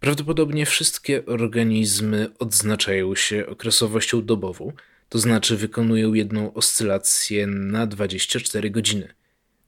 [0.00, 4.72] Prawdopodobnie wszystkie organizmy odznaczają się okresowością dobową,
[5.08, 9.14] to znaczy wykonują jedną oscylację na 24 godziny.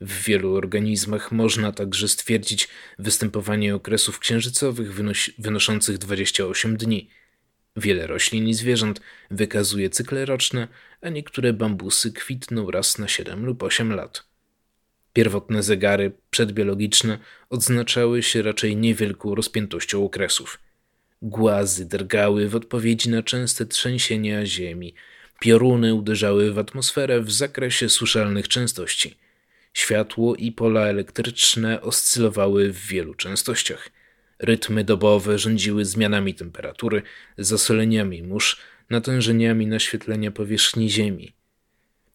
[0.00, 4.94] W wielu organizmach można także stwierdzić występowanie okresów księżycowych
[5.38, 7.10] wynoszących 28 dni.
[7.76, 10.68] Wiele roślin i zwierząt wykazuje cykle roczne,
[11.00, 14.27] a niektóre bambusy kwitną raz na 7 lub 8 lat.
[15.12, 17.18] Pierwotne zegary przedbiologiczne
[17.50, 20.58] odznaczały się raczej niewielką rozpiętością okresów.
[21.22, 24.94] Głazy drgały w odpowiedzi na częste trzęsienia ziemi,
[25.40, 29.16] pioruny uderzały w atmosferę w zakresie słyszalnych częstości.
[29.74, 33.90] Światło i pola elektryczne oscylowały w wielu częstościach.
[34.38, 37.02] Rytmy dobowe rządziły zmianami temperatury,
[37.38, 41.37] zasoleniami mórz, natężeniami naświetlenia powierzchni Ziemi.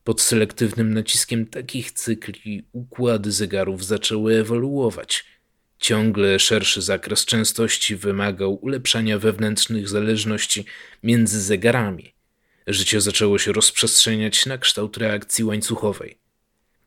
[0.03, 5.25] Pod selektywnym naciskiem takich cykli układy zegarów zaczęły ewoluować.
[5.79, 10.65] Ciągle szerszy zakres częstości wymagał ulepszania wewnętrznych zależności
[11.03, 12.13] między zegarami.
[12.67, 16.17] Życie zaczęło się rozprzestrzeniać na kształt reakcji łańcuchowej.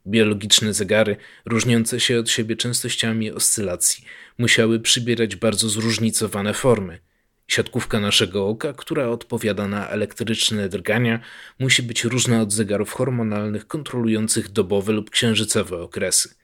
[0.07, 4.05] Biologiczne zegary, różniące się od siebie częstościami oscylacji,
[4.38, 6.98] musiały przybierać bardzo zróżnicowane formy–
[7.48, 11.20] Siatkówka naszego oka, która odpowiada na elektryczne drgania,
[11.59, 16.35] musi być różna od zegarów hormonalnych kontrolujących dobowe lub księżycowe okresy.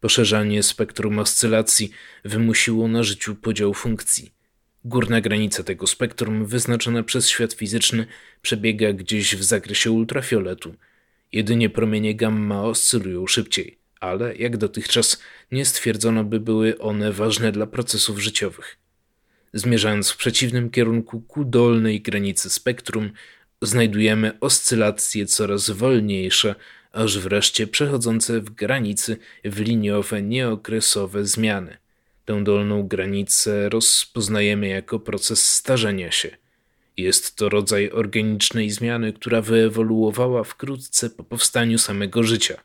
[0.00, 1.90] Poszerzanie spektrum oscylacji
[2.24, 4.32] wymusiło na życiu podział funkcji.
[4.84, 8.06] Górna granica tego spektrum, wyznaczona przez świat fizyczny,
[8.42, 10.74] przebiega gdzieś w zakresie ultrafioletu.
[11.32, 15.22] Jedynie promienie gamma oscylują szybciej, ale jak dotychczas
[15.52, 18.76] nie stwierdzono, by były one ważne dla procesów życiowych.
[19.52, 23.10] Zmierzając w przeciwnym kierunku ku dolnej granicy spektrum,
[23.62, 26.54] znajdujemy oscylacje coraz wolniejsze,
[26.92, 31.76] aż wreszcie przechodzące w granicy w liniowe, nieokresowe zmiany.
[32.24, 36.36] Tę dolną granicę rozpoznajemy jako proces starzenia się.
[36.96, 42.60] Jest to rodzaj organicznej zmiany, która wyewoluowała wkrótce po powstaniu samego życia.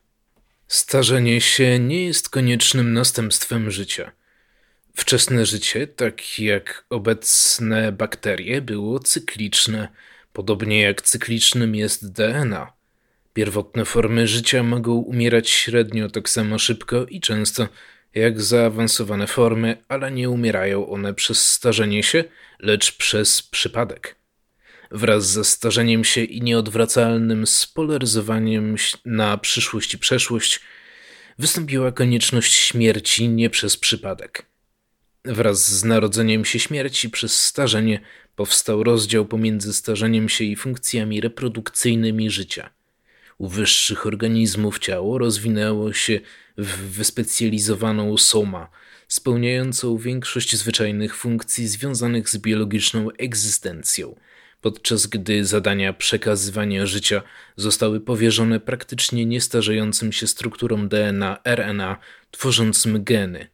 [0.67, 4.11] Starzenie się nie jest koniecznym następstwem życia–
[4.95, 9.87] Wczesne życie, tak jak obecne bakterie, było cykliczne,
[10.33, 12.73] podobnie jak cyklicznym jest DNA.
[13.33, 17.67] Pierwotne formy życia mogą umierać średnio tak samo szybko i często
[18.15, 22.23] jak zaawansowane formy, ale nie umierają one przez starzenie się,
[22.59, 24.15] lecz przez przypadek.
[24.91, 28.75] Wraz ze starzeniem się i nieodwracalnym spolaryzowaniem
[29.05, 30.59] na przyszłość i przeszłość,
[31.39, 34.52] wystąpiła konieczność śmierci nie przez przypadek.
[35.25, 37.99] Wraz z narodzeniem się śmierci przez starzenie
[38.35, 42.69] powstał rozdział pomiędzy starzeniem się i funkcjami reprodukcyjnymi życia.
[43.37, 46.19] U wyższych organizmów ciało rozwinęło się
[46.57, 48.69] w wyspecjalizowaną soma,
[49.07, 54.15] spełniającą większość zwyczajnych funkcji związanych z biologiczną egzystencją,
[54.61, 57.21] podczas gdy zadania przekazywania życia
[57.55, 61.99] zostały powierzone praktycznie niestarzejącym się strukturom DNA RNA
[62.31, 63.52] tworzącym geny.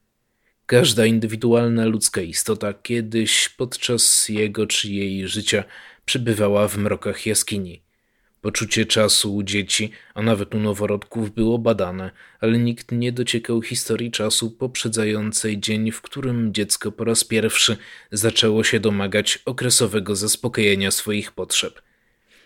[0.69, 5.63] Każda indywidualna ludzka istota kiedyś podczas jego czy jej życia
[6.05, 7.81] przebywała w mrokach jaskini.
[8.41, 14.11] Poczucie czasu u dzieci, a nawet u noworodków było badane, ale nikt nie dociekał historii
[14.11, 17.77] czasu poprzedzającej dzień, w którym dziecko po raz pierwszy
[18.11, 21.81] zaczęło się domagać okresowego zaspokojenia swoich potrzeb.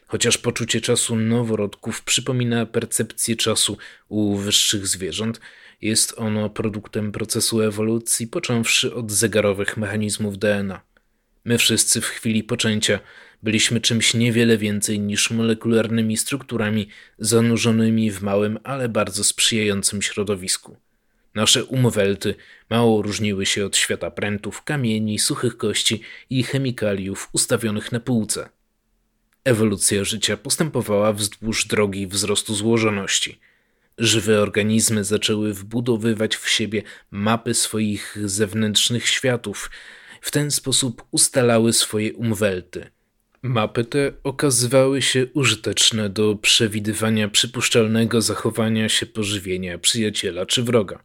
[0.07, 3.77] Chociaż poczucie czasu noworodków przypomina percepcję czasu
[4.09, 5.39] u wyższych zwierząt,
[5.83, 10.81] Jest ono produktem procesu ewolucji, począwszy od zegarowych mechanizmów DNA.
[11.45, 12.99] My wszyscy w chwili poczęcia
[13.43, 20.77] byliśmy czymś niewiele więcej niż molekularnymi strukturami zanurzonymi w małym, ale bardzo sprzyjającym środowisku.
[21.35, 22.35] Nasze umwelty
[22.69, 28.49] mało różniły się od świata prętów, kamieni, suchych kości i chemikaliów ustawionych na półce.
[29.43, 33.39] Ewolucja życia postępowała wzdłuż drogi wzrostu złożoności.
[33.97, 39.71] Żywe organizmy zaczęły wbudowywać w siebie mapy swoich zewnętrznych światów,
[40.21, 42.89] w ten sposób ustalały swoje umwelty.
[43.41, 51.03] Mapy te okazywały się użyteczne do przewidywania przypuszczalnego zachowania się pożywienia przyjaciela czy wroga.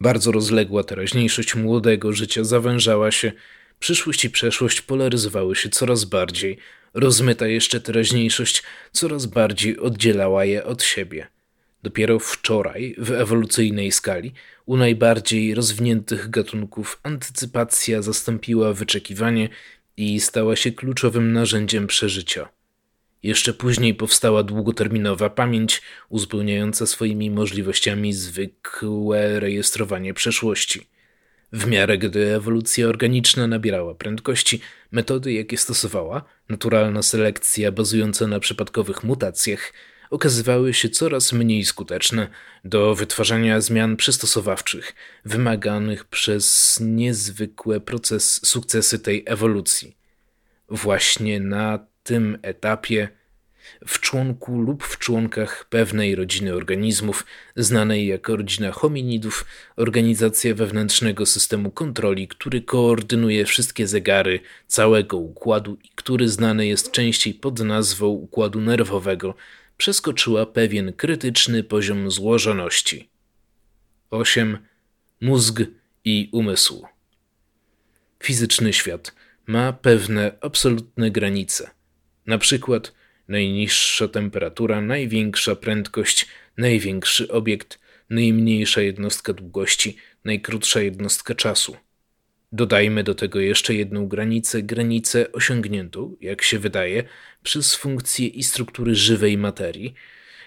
[0.00, 3.32] Bardzo rozległa teraźniejszość młodego życia zawężała się,
[3.78, 6.58] przyszłość i przeszłość polaryzowały się coraz bardziej,
[6.94, 8.62] rozmyta jeszcze teraźniejszość
[8.92, 11.31] coraz bardziej oddzielała je od siebie.
[11.82, 14.32] Dopiero wczoraj, w ewolucyjnej skali,
[14.66, 19.48] u najbardziej rozwiniętych gatunków antycypacja zastąpiła wyczekiwanie
[19.96, 22.48] i stała się kluczowym narzędziem przeżycia.
[23.22, 30.86] Jeszcze później powstała długoterminowa pamięć, uzupełniająca swoimi możliwościami zwykłe rejestrowanie przeszłości.
[31.52, 34.60] W miarę gdy ewolucja organiczna nabierała prędkości,
[34.92, 39.72] metody, jakie stosowała, naturalna selekcja bazująca na przypadkowych mutacjach,
[40.12, 42.28] okazywały się coraz mniej skuteczne
[42.64, 44.94] do wytwarzania zmian przystosowawczych
[45.24, 49.96] wymaganych przez niezwykłe proces sukcesy tej ewolucji.
[50.68, 53.08] Właśnie na tym etapie
[53.86, 59.46] w członku lub w członkach pewnej rodziny organizmów, znanej jako rodzina hominidów,
[59.76, 67.34] organizacja wewnętrznego systemu kontroli, który koordynuje wszystkie zegary całego układu i który znany jest częściej
[67.34, 69.34] pod nazwą układu nerwowego,
[69.82, 73.08] przeskoczyła pewien krytyczny poziom złożoności.
[74.10, 74.58] 8.
[75.20, 75.60] Mózg
[76.04, 76.86] i umysł.
[78.22, 79.14] Fizyczny świat
[79.46, 81.70] ma pewne absolutne granice.
[82.26, 82.92] Na przykład
[83.28, 86.26] najniższa temperatura, największa prędkość,
[86.56, 87.78] największy obiekt,
[88.10, 91.76] najmniejsza jednostka długości, najkrótsza jednostka czasu.
[92.52, 97.04] Dodajmy do tego jeszcze jedną granicę, granicę osiągniętą, jak się wydaje,
[97.42, 99.94] przez funkcję i struktury żywej materii.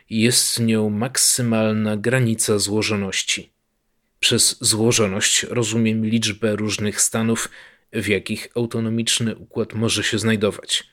[0.09, 3.49] Jest nią maksymalna granica złożoności.
[4.19, 7.49] Przez złożoność rozumiem liczbę różnych stanów,
[7.93, 10.83] w jakich autonomiczny układ może się znajdować.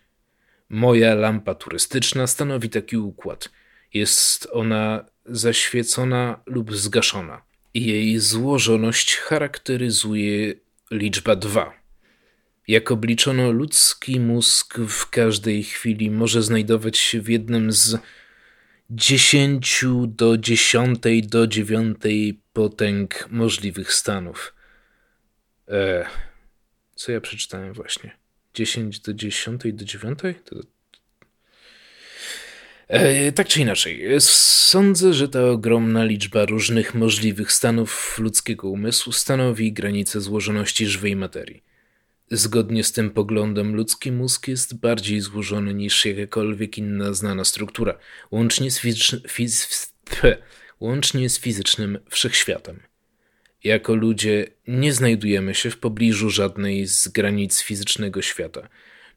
[0.69, 3.49] Moja lampa turystyczna stanowi taki układ.
[3.95, 7.43] Jest ona zaświecona lub zgaszona.
[7.75, 10.55] Jej złożoność charakteryzuje
[10.93, 11.83] liczba 2.
[12.69, 17.97] Jak obliczono, ludzki mózg w każdej chwili może znajdować się w jednym z
[18.91, 21.97] 10 do 10 do 9
[22.53, 24.55] potęg możliwych stanów.
[25.69, 26.07] E,
[26.95, 28.17] co ja przeczytałem właśnie?
[28.55, 30.19] 10 do 10 do 9?
[30.45, 30.57] To...
[32.89, 39.73] E, tak czy inaczej, sądzę, że ta ogromna liczba różnych możliwych stanów ludzkiego umysłu stanowi
[39.73, 41.63] granicę złożoności żywej materii.
[42.31, 47.99] Zgodnie z tym poglądem ludzki mózg jest bardziej złożony niż jakakolwiek inna znana struktura,
[48.31, 48.81] łącznie z,
[49.29, 49.93] fiz
[50.81, 52.81] łącznie z fizycznym wszechświatem.
[53.65, 58.69] Jako ludzie nie znajdujemy się w pobliżu żadnej z granic fizycznego świata.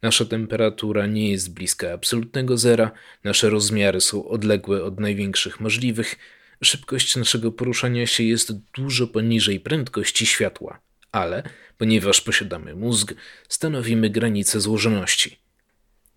[0.05, 2.91] Nasza temperatura nie jest bliska absolutnego zera,
[3.23, 6.15] nasze rozmiary są odległe od największych możliwych,
[6.63, 10.79] szybkość naszego poruszania się jest dużo poniżej prędkości światła,
[11.11, 11.43] ale
[11.77, 13.13] ponieważ posiadamy mózg,
[13.49, 15.39] stanowimy granice złożoności.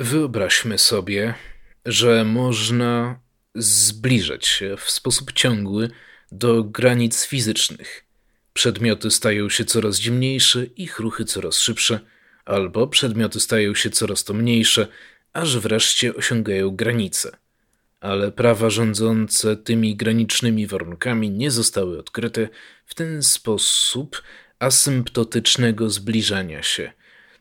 [0.00, 1.34] Wyobraźmy sobie,
[1.84, 3.20] że można
[3.54, 5.90] zbliżać się w sposób ciągły
[6.32, 8.04] do granic fizycznych–
[8.58, 12.00] Przedmioty stają się coraz zimniejsze, ich ruchy coraz szybsze,
[12.48, 14.86] albo przedmioty stają się coraz to mniejsze,
[15.32, 17.36] aż wreszcie osiągają granice.
[18.00, 22.48] Ale prawa rządzące tymi granicznymi warunkami nie zostały odkryte
[22.86, 24.22] w ten sposób
[24.58, 26.92] asymptotycznego zbliżania się.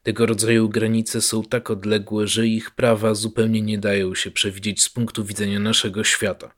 [0.04, 4.90] Tego rodzaju granice są tak odległe, że ich prawa zupełnie nie dają się przewidzieć z
[4.90, 6.52] punktu widzenia naszego świata.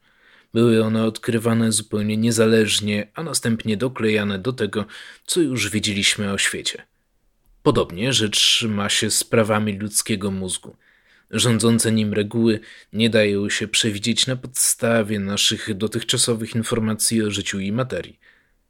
[0.53, 4.85] Były one odkrywane zupełnie niezależnie, a następnie doklejane do tego,
[5.25, 6.83] co już wiedzieliśmy o świecie.
[7.63, 10.75] Podobnie rzecz ma się z prawami ludzkiego mózgu.
[11.31, 12.59] Rządzące nim reguły
[12.93, 18.19] nie dają się przewidzieć na podstawie naszych dotychczasowych informacji o życiu i materii.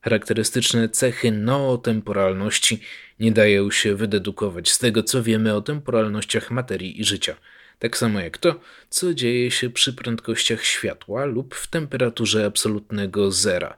[0.02, 2.82] Charakterystyczne cechy nootemporalności
[3.20, 7.36] nie dają się wydedukować z tego, co wiemy o temporalnościach materii i życia–
[7.80, 8.60] tak samo jak to,
[8.90, 13.78] co dzieje się przy prędkościach światła lub w temperaturze absolutnego zera.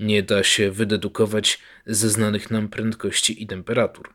[0.00, 4.14] nie da się wydedukować ze znanych nam prędkości i temperatur.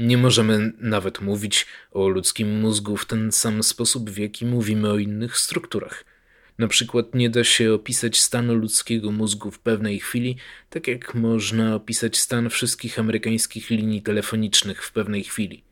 [0.00, 4.98] Nie możemy nawet mówić o ludzkim mózgu w ten sam sposób, w jaki mówimy o
[4.98, 6.04] innych strukturach.
[6.58, 10.36] Na przykład nie da się opisać stanu ludzkiego mózgu w pewnej chwili,
[10.70, 15.62] tak jak można opisać stan wszystkich amerykańskich linii telefonicznych w pewnej chwili.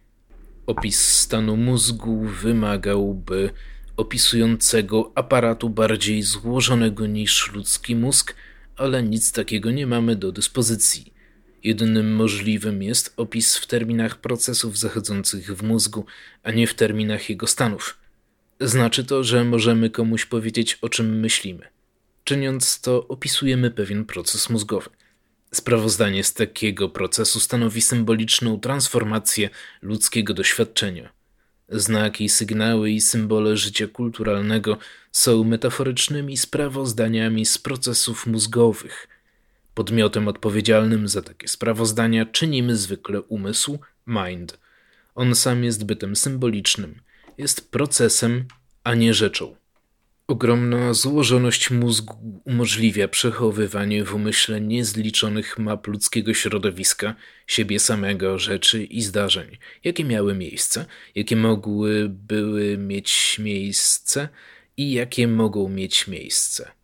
[0.66, 3.50] Opis stanu mózgu wymagałby
[3.96, 8.34] opisującego aparatu bardziej złożonego niż ludzki mózg,
[8.76, 11.17] ale nic takiego nie mamy do dyspozycji.
[11.64, 16.06] Jedynym możliwym jest opis w terminach procesów zachodzących w mózgu,
[16.42, 17.98] a nie w terminach jego stanów.
[18.60, 21.68] Znaczy to, że możemy komuś powiedzieć, o czym myślimy.
[22.24, 24.90] Czyniąc to, opisujemy pewien proces mózgowy.
[25.52, 29.50] Sprawozdanie z takiego procesu stanowi symboliczną transformację
[29.82, 31.12] ludzkiego doświadczenia.
[31.68, 34.78] Znaki, sygnały i symbole życia kulturalnego
[35.12, 39.08] są metaforycznymi sprawozdaniami z procesów mózgowych–
[39.78, 44.58] Podmiotem odpowiedzialnym za takie sprawozdania czynimy zwykle umysł, mind.
[45.14, 47.00] On sam jest bytem symbolicznym,
[47.38, 48.44] jest procesem,
[48.84, 49.56] a nie rzeczą.
[50.26, 57.14] Ogromna złożoność mózgu umożliwia przechowywanie w umyśle niezliczonych map ludzkiego środowiska,
[57.46, 64.28] siebie samego, rzeczy i zdarzeń, jakie miały miejsce, jakie mogły były mieć miejsce
[64.76, 66.77] i jakie mogą mieć miejsce.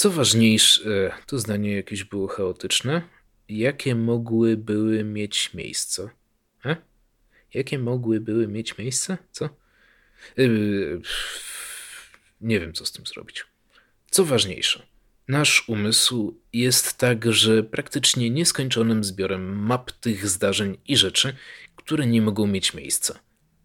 [0.00, 3.02] Co ważniejsze, to zdanie jakieś było chaotyczne.
[3.48, 6.10] Jakie mogły były mieć miejsce?
[6.64, 6.76] E?
[7.54, 9.18] Jakie mogły były mieć miejsce?
[9.32, 9.48] Co?
[10.36, 11.00] Yy,
[12.40, 13.44] nie wiem, co z tym zrobić.
[14.10, 14.86] Co ważniejsze,
[15.28, 21.36] nasz umysł jest także praktycznie nieskończonym zbiorem map tych zdarzeń i rzeczy,
[21.76, 23.20] które nie mogą mieć miejsca.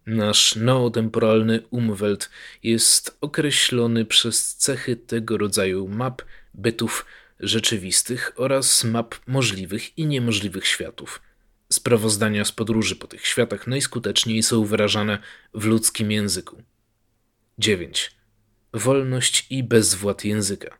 [0.06, 2.30] Nasz neotemporalny umwelt
[2.64, 6.22] jest określony przez cechy tego rodzaju map,
[6.54, 7.06] bytów
[7.40, 11.22] rzeczywistych oraz map możliwych i niemożliwych światów.
[11.72, 15.20] Sprawozdania z podróży po tych światach najskuteczniej są wyrażane
[15.54, 16.62] w ludzkim języku.
[17.60, 18.12] 9.
[18.74, 20.78] Wolność i bezwład języka.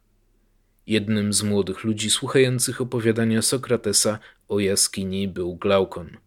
[0.88, 6.18] Jednym z młodych ludzi słuchających opowiadania Sokratesa o jaskini był Glaukon.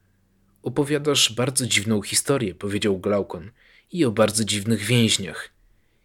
[0.62, 3.50] Opowiadasz bardzo dziwną historię, powiedział Glaukon,
[3.92, 5.50] i o bardzo dziwnych więźniach.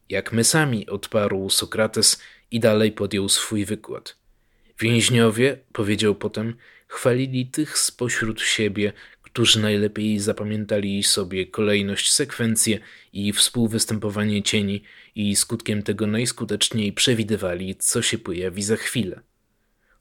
[0.10, 4.16] Jak my sami, odparł Sokrates i dalej podjął swój wykład.
[4.80, 6.56] Więźniowie, powiedział potem,
[6.88, 12.80] chwalili tych spośród siebie, którzy najlepiej zapamiętali sobie kolejność, sekwencję
[13.14, 14.84] i współwystępowanie cieni
[15.16, 19.22] i skutkiem tego najskuteczniej przewidywali, co się pojawi za chwilę.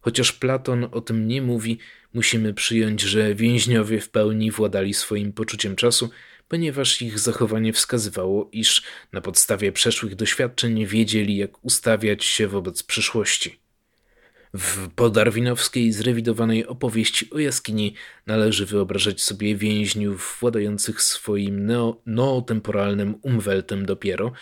[0.01, 1.79] Chociaż Platon o tym nie mówi,
[2.15, 6.11] musimy przyjąć, że więźniowie w pełni władali swoim poczuciem czasu,
[6.49, 8.83] ponieważ ich zachowanie wskazywało, iż
[9.13, 13.63] na podstawie przeszłych doświadczeń wiedzieli, jak ustawiać się wobec przyszłości.
[14.55, 17.95] W podarwinowskiej zrewidowanej opowieści o jaskini
[18.27, 24.33] należy wyobrażać sobie więźniów władających swoim neo, neotemporalnym umweltem dopiero,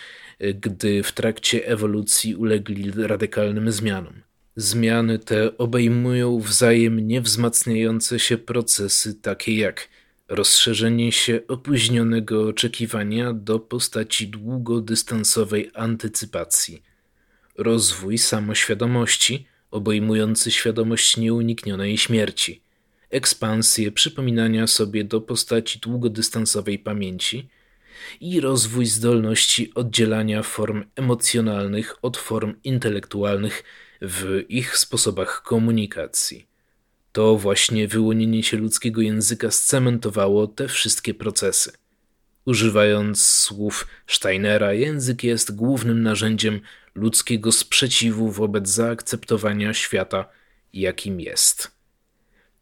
[0.54, 4.29] gdy w trakcie ewolucji ulegli radykalnym zmianom.
[4.56, 9.88] Zmiany te obejmują wzajemnie wzmacniające się procesy, takie jak
[10.28, 16.82] rozszerzenie się opóźnionego oczekiwania do postaci długodystansowej antycypacji,
[17.58, 22.62] rozwój samoświadomości, obejmujący świadomość nieuniknionej śmierci,
[23.10, 27.48] ekspansję przypominania sobie do postaci długodystansowej pamięci
[28.20, 33.64] i rozwój zdolności oddzielania form emocjonalnych od form intelektualnych
[34.02, 36.46] w ich sposobach komunikacji.
[37.12, 41.72] To właśnie wyłonienie się ludzkiego języka scementowało te wszystkie procesy.
[42.44, 46.60] Używając słów Steinera, język jest głównym narzędziem
[46.94, 50.24] ludzkiego sprzeciwu wobec zaakceptowania świata
[50.72, 51.70] jakim jest.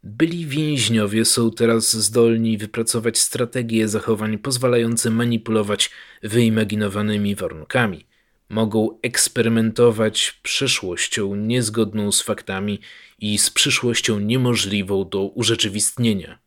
[0.03, 5.91] Byli więźniowie są teraz zdolni wypracować strategie zachowań pozwalające manipulować
[6.23, 8.05] wyimaginowanymi warunkami.
[8.49, 12.79] Mogą eksperymentować przyszłością niezgodną z faktami
[13.19, 16.39] i z przyszłością niemożliwą do urzeczywistnienia.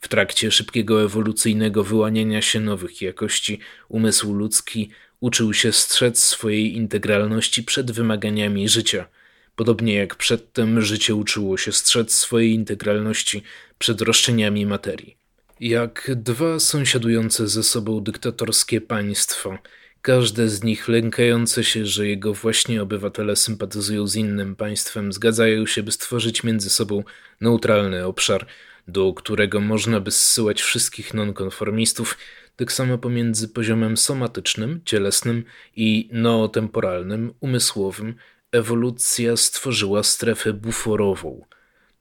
[0.00, 7.62] W trakcie szybkiego ewolucyjnego wyłaniania się nowych jakości umysł ludzki uczył się strzec swojej integralności
[7.62, 9.06] przed wymaganiami życia–
[9.58, 13.42] Podobnie jak przedtem życie uczyło się strzec swojej integralności
[13.78, 15.16] przed roszczeniami materii.
[15.60, 19.58] Jak dwa sąsiadujące ze sobą dyktatorskie państwa,
[20.02, 25.82] każde z nich lękające się, że jego właśnie obywatele sympatyzują z innym państwem, zgadzają się,
[25.82, 27.04] by stworzyć między sobą
[27.40, 28.46] neutralny obszar,
[28.88, 32.18] do którego można by zsyłać wszystkich nonkonformistów,
[32.56, 35.44] tak samo pomiędzy poziomem somatycznym, cielesnym
[35.76, 38.14] i nootemporalnym, umysłowym,
[38.52, 41.44] Ewolucja stworzyła strefę buforową.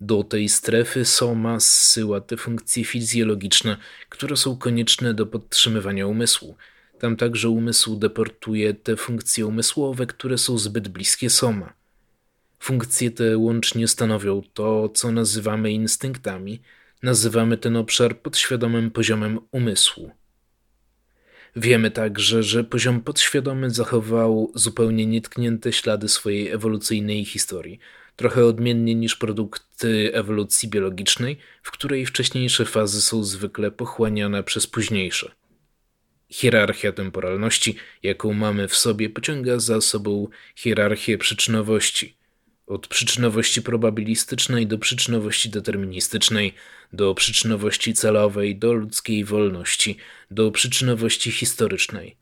[0.02, 3.78] Do tej strefy soma zsyła te funkcje fizjologiczne,
[4.10, 6.58] które są konieczne do podtrzymywania umysłu.
[7.00, 11.74] Tam także umysł deportuje te funkcje umysłowe, które są zbyt bliskie soma.
[12.60, 16.62] Funkcje te łącznie stanowią to, co nazywamy instynktami.
[17.04, 20.12] Nazywamy ten obszar podświadomym poziomem umysłu.
[21.56, 27.80] Wiemy także, że poziom podświadomy zachował zupełnie nietknięte ślady swojej ewolucyjnej historii,
[28.16, 35.32] trochę odmiennie niż produkty ewolucji biologicznej, w której wcześniejsze fazy są zwykle pochłaniane przez późniejsze.
[36.30, 42.18] Hierarchia temporalności, jaką mamy w sobie, pociąga za sobą hierarchię przyczynowości,
[42.68, 46.54] od przyczynowości probabilistycznej do przyczynowości deterministycznej,
[46.94, 49.98] do przyczynowości celowej, do ludzkiej wolności,
[50.32, 52.16] do przyczynowości historycznej.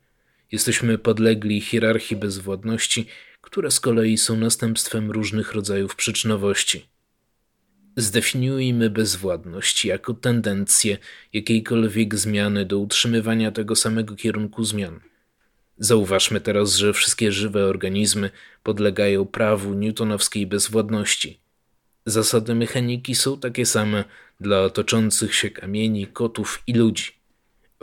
[0.52, 3.06] Jesteśmy podlegli hierarchii bezwładności,
[3.40, 6.86] które z kolei są następstwem różnych rodzajów przyczynowości.
[7.96, 10.98] Zdefiniujmy bezwładność jako tendencję
[11.32, 15.00] jakiejkolwiek zmiany do utrzymywania tego samego kierunku zmian–
[15.78, 18.30] Zauważmy teraz, że wszystkie żywe organizmy
[18.62, 21.40] podlegają prawu newtonowskiej bezwładności.
[22.06, 24.04] Zasady mechaniki są takie same
[24.40, 27.04] dla toczących się kamieni, kotów i ludzi.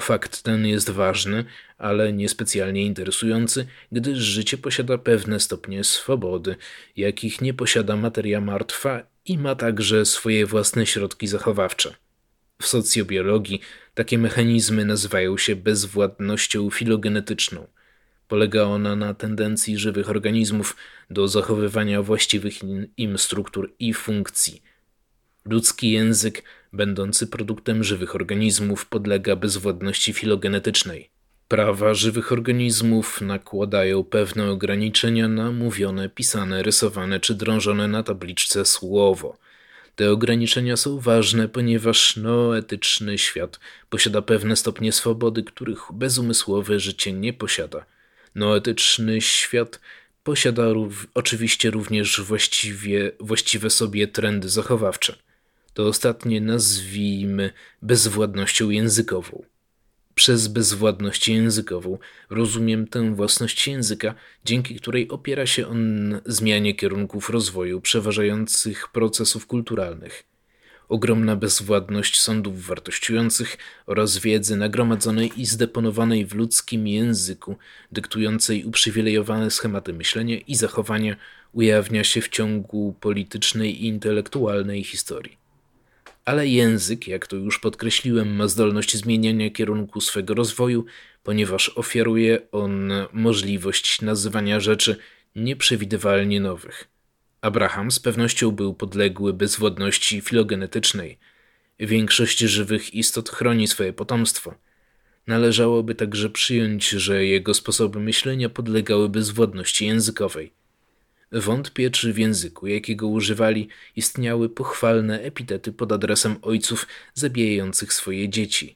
[0.01, 1.45] Fakt ten jest ważny,
[1.77, 6.55] ale niespecjalnie interesujący, gdyż życie posiada pewne stopnie swobody,
[6.95, 11.95] jakich nie posiada materia martwa i ma także swoje własne środki zachowawcze.
[12.61, 13.61] W socjobiologii
[13.93, 17.67] takie mechanizmy nazywają się bezwładnością filogenetyczną–
[18.33, 20.75] Polega ona na tendencji żywych organizmów
[21.09, 22.59] do zachowywania właściwych
[22.97, 24.63] im struktur i funkcji.
[25.45, 26.43] Ludzki język,
[26.73, 31.09] będący produktem żywych organizmów, podlega bezwładności filogenetycznej.
[31.53, 39.37] Prawa żywych organizmów nakładają pewne ograniczenia na mówione, pisane, rysowane czy drążone na tabliczce słowo.
[39.95, 47.33] Te ograniczenia są ważne, ponieważ noetyczny świat posiada pewne stopnie swobody, których bezumysłowe życie nie
[47.33, 47.85] posiada.
[48.35, 49.79] Noetyczny świat
[50.23, 55.15] posiada rów, oczywiście również właściwie, właściwe sobie trendy zachowawcze.
[55.73, 57.51] To ostatnie nazwijmy
[57.81, 59.52] bezwładnością językową.
[60.15, 61.97] Przez bezwładność językową
[62.29, 70.23] rozumiem tę własność języka, dzięki której opiera się on zmianie kierunków rozwoju przeważających procesów kulturalnych
[70.89, 77.55] ogromna bezwładność sądów wartościujących oraz wiedzy nagromadzonej i zdeponowanej w ludzkim języku,
[77.91, 81.15] dyktującej uprzywilejowane schematy myślenia i zachowania,
[81.53, 85.42] ujawnia się w ciągu politycznej i intelektualnej historii.
[86.25, 90.85] Ale język, jak to już podkreśliłem, ma zdolność zmieniania kierunku swego rozwoju,
[91.23, 94.95] ponieważ oferuje on możliwość nazywania rzeczy
[95.35, 96.87] nieprzewidywalnie nowych.
[97.41, 101.17] Abraham z pewnością był podległy bezwładności filogenetycznej.
[101.79, 104.55] Większość żywych istot chroni swoje potomstwo.
[105.27, 110.53] Należałoby także przyjąć, że jego sposoby myślenia podlegały bezwładności językowej.
[111.33, 118.75] Wątpię, czy w języku, jakiego używali, istniały pochwalne epitety pod adresem ojców zabijających swoje dzieci.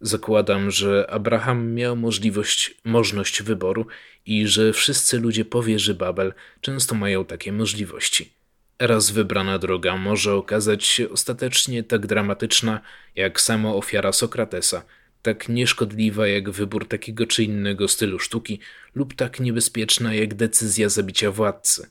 [0.00, 3.86] Zakładam, że Abraham miał możliwość, możność wyboru
[4.26, 8.32] i że wszyscy ludzie powierzy Babel często mają takie możliwości.
[8.78, 12.80] Raz wybrana droga może okazać się ostatecznie tak dramatyczna
[13.16, 14.82] jak sama ofiara Sokratesa,
[15.22, 18.60] tak nieszkodliwa jak wybór takiego czy innego stylu sztuki
[18.94, 21.90] lub tak niebezpieczna jak decyzja zabicia władcy.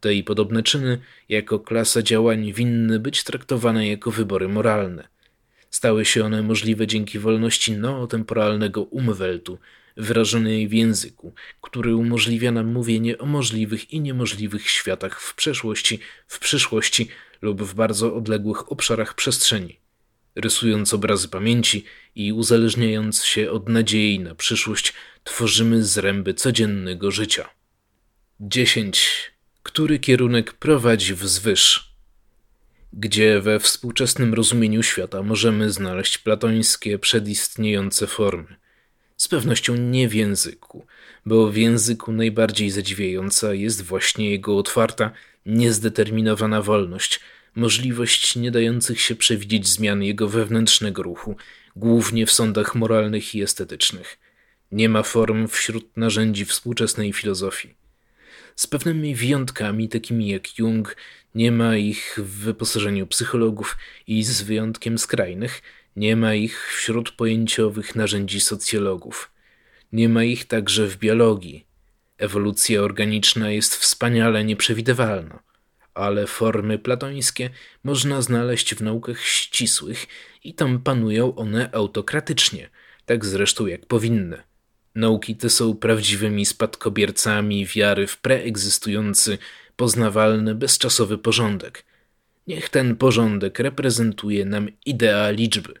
[0.00, 5.08] Te i podobne czyny, jako klasa działań, winny być traktowane jako wybory moralne.
[5.70, 9.58] Stały się one możliwe dzięki wolności nootemporalnego umweltu,
[9.96, 16.38] wyrażonej w języku, który umożliwia nam mówienie o możliwych i niemożliwych światach w przeszłości, w
[16.38, 17.08] przyszłości
[17.42, 19.83] lub w bardzo odległych obszarach przestrzeni.
[20.36, 24.92] Rysując obrazy pamięci i uzależniając się od nadziei na przyszłość,
[25.24, 27.48] tworzymy zręby codziennego życia.
[28.40, 29.32] 10.
[29.62, 31.94] Który kierunek prowadzi wzwyż?
[32.92, 38.56] Gdzie we współczesnym rozumieniu świata możemy znaleźć platońskie przedistniejące formy?
[39.16, 40.86] Z pewnością nie w języku,
[41.26, 45.10] bo w języku najbardziej zadziwiająca jest właśnie jego otwarta,
[45.46, 47.20] niezdeterminowana wolność,
[47.54, 51.36] możliwość nie dających się przewidzieć zmian jego wewnętrznego ruchu,
[51.76, 54.18] głównie w sądach moralnych i estetycznych.
[54.72, 57.74] Nie ma form wśród narzędzi współczesnej filozofii.
[58.56, 60.96] Z pewnymi wyjątkami, takimi jak Jung,
[61.34, 63.76] nie ma ich w wyposażeniu psychologów
[64.06, 65.62] i z wyjątkiem skrajnych,
[65.96, 69.30] nie ma ich wśród pojęciowych narzędzi socjologów.
[69.92, 71.66] Nie ma ich także w biologii.
[72.18, 75.42] Ewolucja organiczna jest wspaniale nieprzewidywalna,
[75.94, 77.50] ale formy platońskie
[77.84, 80.06] można znaleźć w naukach ścisłych
[80.44, 82.70] i tam panują one autokratycznie,
[83.06, 84.42] tak zresztą jak powinny.
[84.94, 89.38] Nauki te są prawdziwymi spadkobiercami wiary w preegzystujący,
[89.76, 91.84] poznawalny, bezczasowy porządek.
[92.46, 95.74] Niech ten porządek reprezentuje nam idea liczby.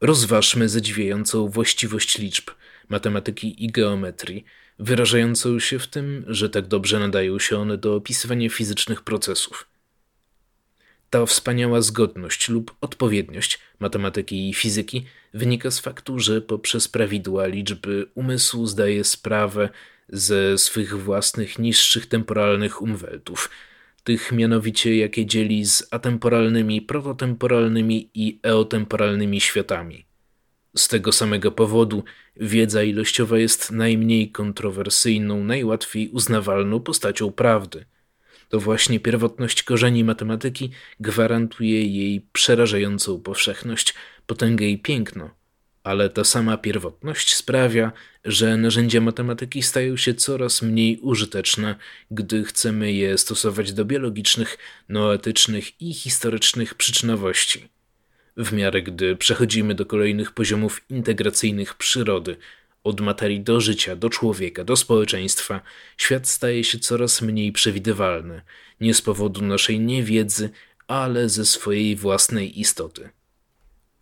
[0.00, 2.50] Rozważmy zadziwiającą właściwość liczb,
[2.88, 4.44] matematyki i geometrii,
[4.80, 9.66] wyrażającą się w tym, że tak dobrze nadają się one do opisywania fizycznych procesów.
[11.10, 18.06] Ta wspaniała zgodność lub odpowiedniość matematyki i fizyki wynika z faktu, że poprzez prawidła liczby
[18.14, 19.68] umysł zdaje sprawę
[20.08, 23.50] ze swych własnych niższych temporalnych umweltów,
[24.04, 30.09] tych mianowicie jakie dzieli z atemporalnymi, prototemporalnymi i eotemporalnymi światami.
[30.76, 32.04] Z tego samego powodu
[32.36, 37.84] wiedza ilościowa jest najmniej kontrowersyjną, najłatwiej uznawalną postacią prawdy–
[38.50, 43.94] to właśnie pierwotność korzeni matematyki gwarantuje jej przerażającą powszechność,
[44.26, 45.30] potęgę i piękno.
[45.82, 47.92] Ale ta sama pierwotność sprawia,
[48.24, 51.74] że narzędzia matematyki stają się coraz mniej użyteczne,
[52.10, 54.58] gdy chcemy je stosować do biologicznych,
[54.88, 57.68] noetycznych i historycznych przyczynowości.
[58.40, 62.36] W miarę gdy przechodzimy do kolejnych poziomów integracyjnych przyrody,
[62.84, 65.60] od materii do życia, do człowieka, do społeczeństwa,
[65.96, 68.42] świat staje się coraz mniej przewidywalny,
[68.80, 70.50] nie z powodu naszej niewiedzy,
[70.86, 73.08] ale ze swojej własnej istoty.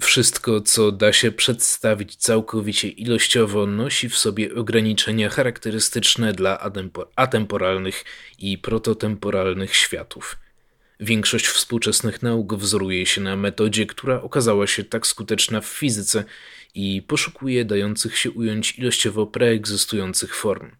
[0.01, 6.73] Wszystko, co da się przedstawić całkowicie ilościowo, nosi w sobie ograniczenia charakterystyczne dla
[7.17, 8.05] atemporalnych
[8.39, 10.39] i prototemporalnych światów.
[11.01, 16.25] Większość współczesnych nauk wzoruje się na metodzie, która okazała się tak skuteczna w fizyce
[16.75, 20.71] i poszukuje dających się ująć ilościowo preegzystujących form.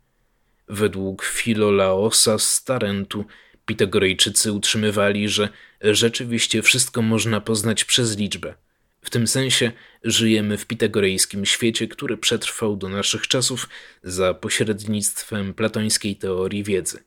[0.69, 3.25] Według Filolaosa z Tarentu
[3.67, 5.49] Pitagorejczycy utrzymywali, że
[5.81, 8.55] rzeczywiście wszystko można poznać przez liczbę.
[9.03, 9.73] W tym sensie
[10.05, 13.69] żyjemy w pitagorejskim świecie, który przetrwał do naszych czasów
[14.03, 17.03] za pośrednictwem platońskiej teorii wiedzy.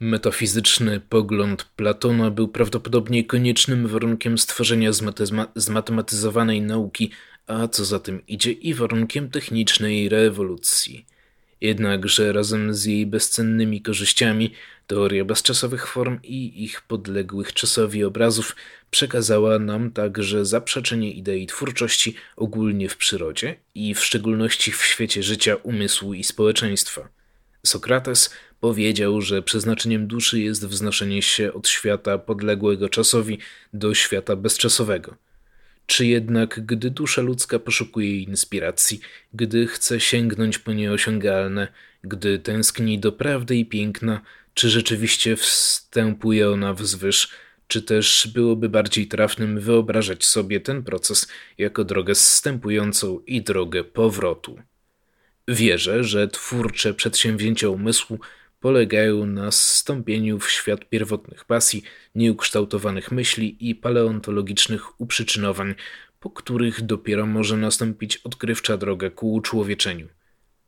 [0.00, 4.90] Metafizyczny pogląd Platona był prawdopodobnie koniecznym warunkiem stworzenia
[5.56, 7.10] zmatematyzowanej nauki
[7.46, 11.06] a co za tym idzie i warunkiem technicznej rewolucji.
[11.60, 14.52] Jednakże razem z jej bezcennymi korzyściami,
[14.86, 18.56] teoria bezczasowych form i ich podległych czasowi obrazów
[18.90, 25.56] przekazała nam także zaprzeczenie idei twórczości ogólnie w przyrodzie i w szczególności w świecie życia,
[25.56, 27.08] umysłu i społeczeństwa.
[27.66, 28.30] Sokrates
[28.60, 33.38] powiedział, że przeznaczeniem duszy jest wznoszenie się od świata podległego czasowi
[33.72, 35.16] do świata bezczasowego–
[35.86, 39.00] czy jednak, gdy dusza ludzka poszukuje inspiracji,
[39.34, 41.68] gdy chce sięgnąć po nieosiągalne,
[42.02, 44.20] gdy tęskni do prawdy i piękna,
[44.54, 47.30] czy rzeczywiście wstępuje ona wzwyż,
[47.68, 51.28] czy też byłoby bardziej trafnym wyobrażać sobie ten proces
[51.58, 54.58] jako drogę zstępującą i drogę powrotu?
[55.48, 58.18] Wierzę, że twórcze przedsięwzięcia umysłu
[58.66, 61.82] polegają na zstąpieniu w świat pierwotnych pasji,
[62.14, 65.74] nieukształtowanych myśli i paleontologicznych uprzyczynowań,
[66.20, 70.08] po których dopiero może nastąpić odkrywcza droga ku uczłowieczeniu.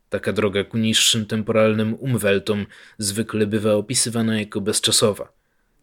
[0.09, 2.65] Taka droga ku niższym temporalnym umweltom
[2.97, 5.33] zwykle bywa opisywana jako bezczasowa.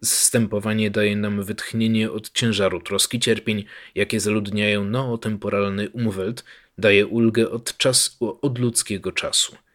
[0.03, 3.65] Zstępowanie daje nam wytchnienie od ciężaru troski cierpień,
[3.95, 6.43] jakie zaludniają nootemporalny umwelt,
[6.77, 9.66] daje ulgę od, czas, od ludzkiego czasu.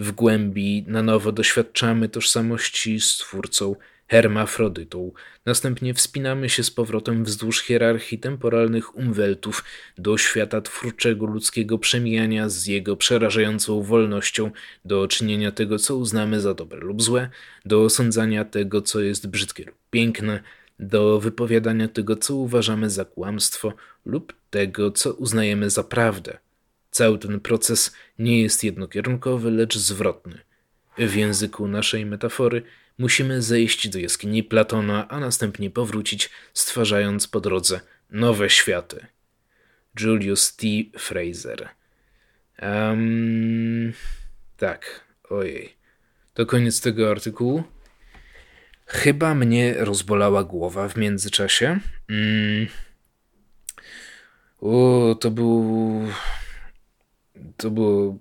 [0.00, 3.76] W głębi na nowo doświadczamy tożsamości z Twórcą,
[4.08, 5.12] hermafrodytą.
[5.46, 9.64] Następnie wspinamy się z powrotem wzdłuż hierarchii temporalnych umweltów
[9.98, 14.50] do świata twórczego ludzkiego przemijania z jego przerażającą wolnością
[14.84, 17.30] do czynienia tego, co uznamy za dobre lub złe,
[17.64, 20.42] do osądzania tego, co jest brzydkie lub piękne,
[20.78, 23.72] do wypowiadania tego, co uważamy za kłamstwo
[24.04, 26.38] lub tego, co uznajemy za prawdę.
[26.90, 30.38] Cały ten proces nie jest jednokierunkowy, lecz zwrotny.
[30.98, 32.62] W języku naszej metafory
[32.98, 37.80] musimy zejść do jaskini Platona, a następnie powrócić, stwarzając po drodze
[38.10, 39.06] nowe światy.
[40.00, 40.66] Julius T.
[40.98, 41.68] Fraser.
[42.62, 43.92] Um,
[44.56, 45.76] tak, ojej.
[46.34, 47.64] To koniec tego artykułu.
[48.86, 51.80] Chyba mnie rozbolała głowa w międzyczasie.
[52.08, 52.66] Mm.
[54.60, 56.08] O, to był.
[57.56, 58.18] To było.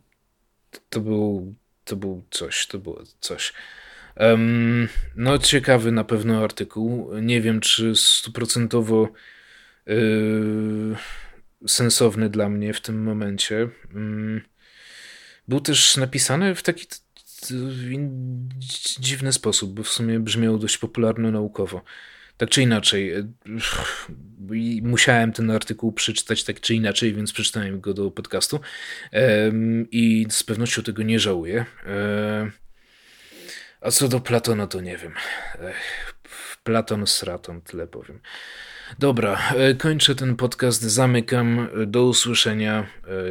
[0.90, 1.56] To był.
[1.86, 2.68] To był coś.
[2.68, 3.54] To było coś.
[4.18, 7.18] Um, no, ciekawy na pewno artykuł.
[7.22, 9.10] Nie wiem, czy stuprocentowo
[9.86, 10.96] yy,
[11.68, 13.70] sensowny dla mnie w tym momencie.
[13.94, 14.42] Yy,
[15.48, 16.88] był też napisany w taki
[19.00, 21.82] dziwny sposób, bo w sumie brzmiał dość popularno naukowo.
[22.40, 23.24] Tak czy inaczej, e,
[24.82, 28.60] musiałem ten artykuł przeczytać tak czy inaczej, więc przeczytałem go do podcastu
[29.92, 31.66] i z pewnością tego nie żałuję.
[31.86, 32.52] E,
[33.82, 35.14] a co do Platona, to nie wiem.
[36.64, 38.20] Platon Straton, tyle powiem.
[39.00, 41.70] Dobra, e, kończę ten podcast, zamykam.
[41.88, 42.88] Do usłyszenia.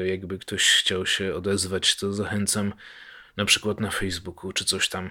[0.06, 2.72] Jakby ktoś chciał się odezwać, to zachęcam
[3.36, 5.10] na przykład na Facebooku czy coś tam.